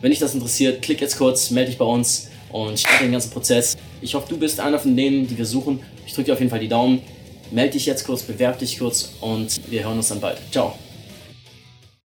[0.00, 3.30] Wenn dich das interessiert, klick jetzt kurz, melde dich bei uns und starte den ganzen
[3.30, 3.76] Prozess.
[4.00, 5.80] Ich hoffe, du bist einer von denen, die wir suchen.
[6.06, 7.02] Ich drücke dir auf jeden Fall die Daumen.
[7.50, 10.38] Melde dich jetzt kurz, bewerb dich kurz und wir hören uns dann bald.
[10.50, 10.74] Ciao.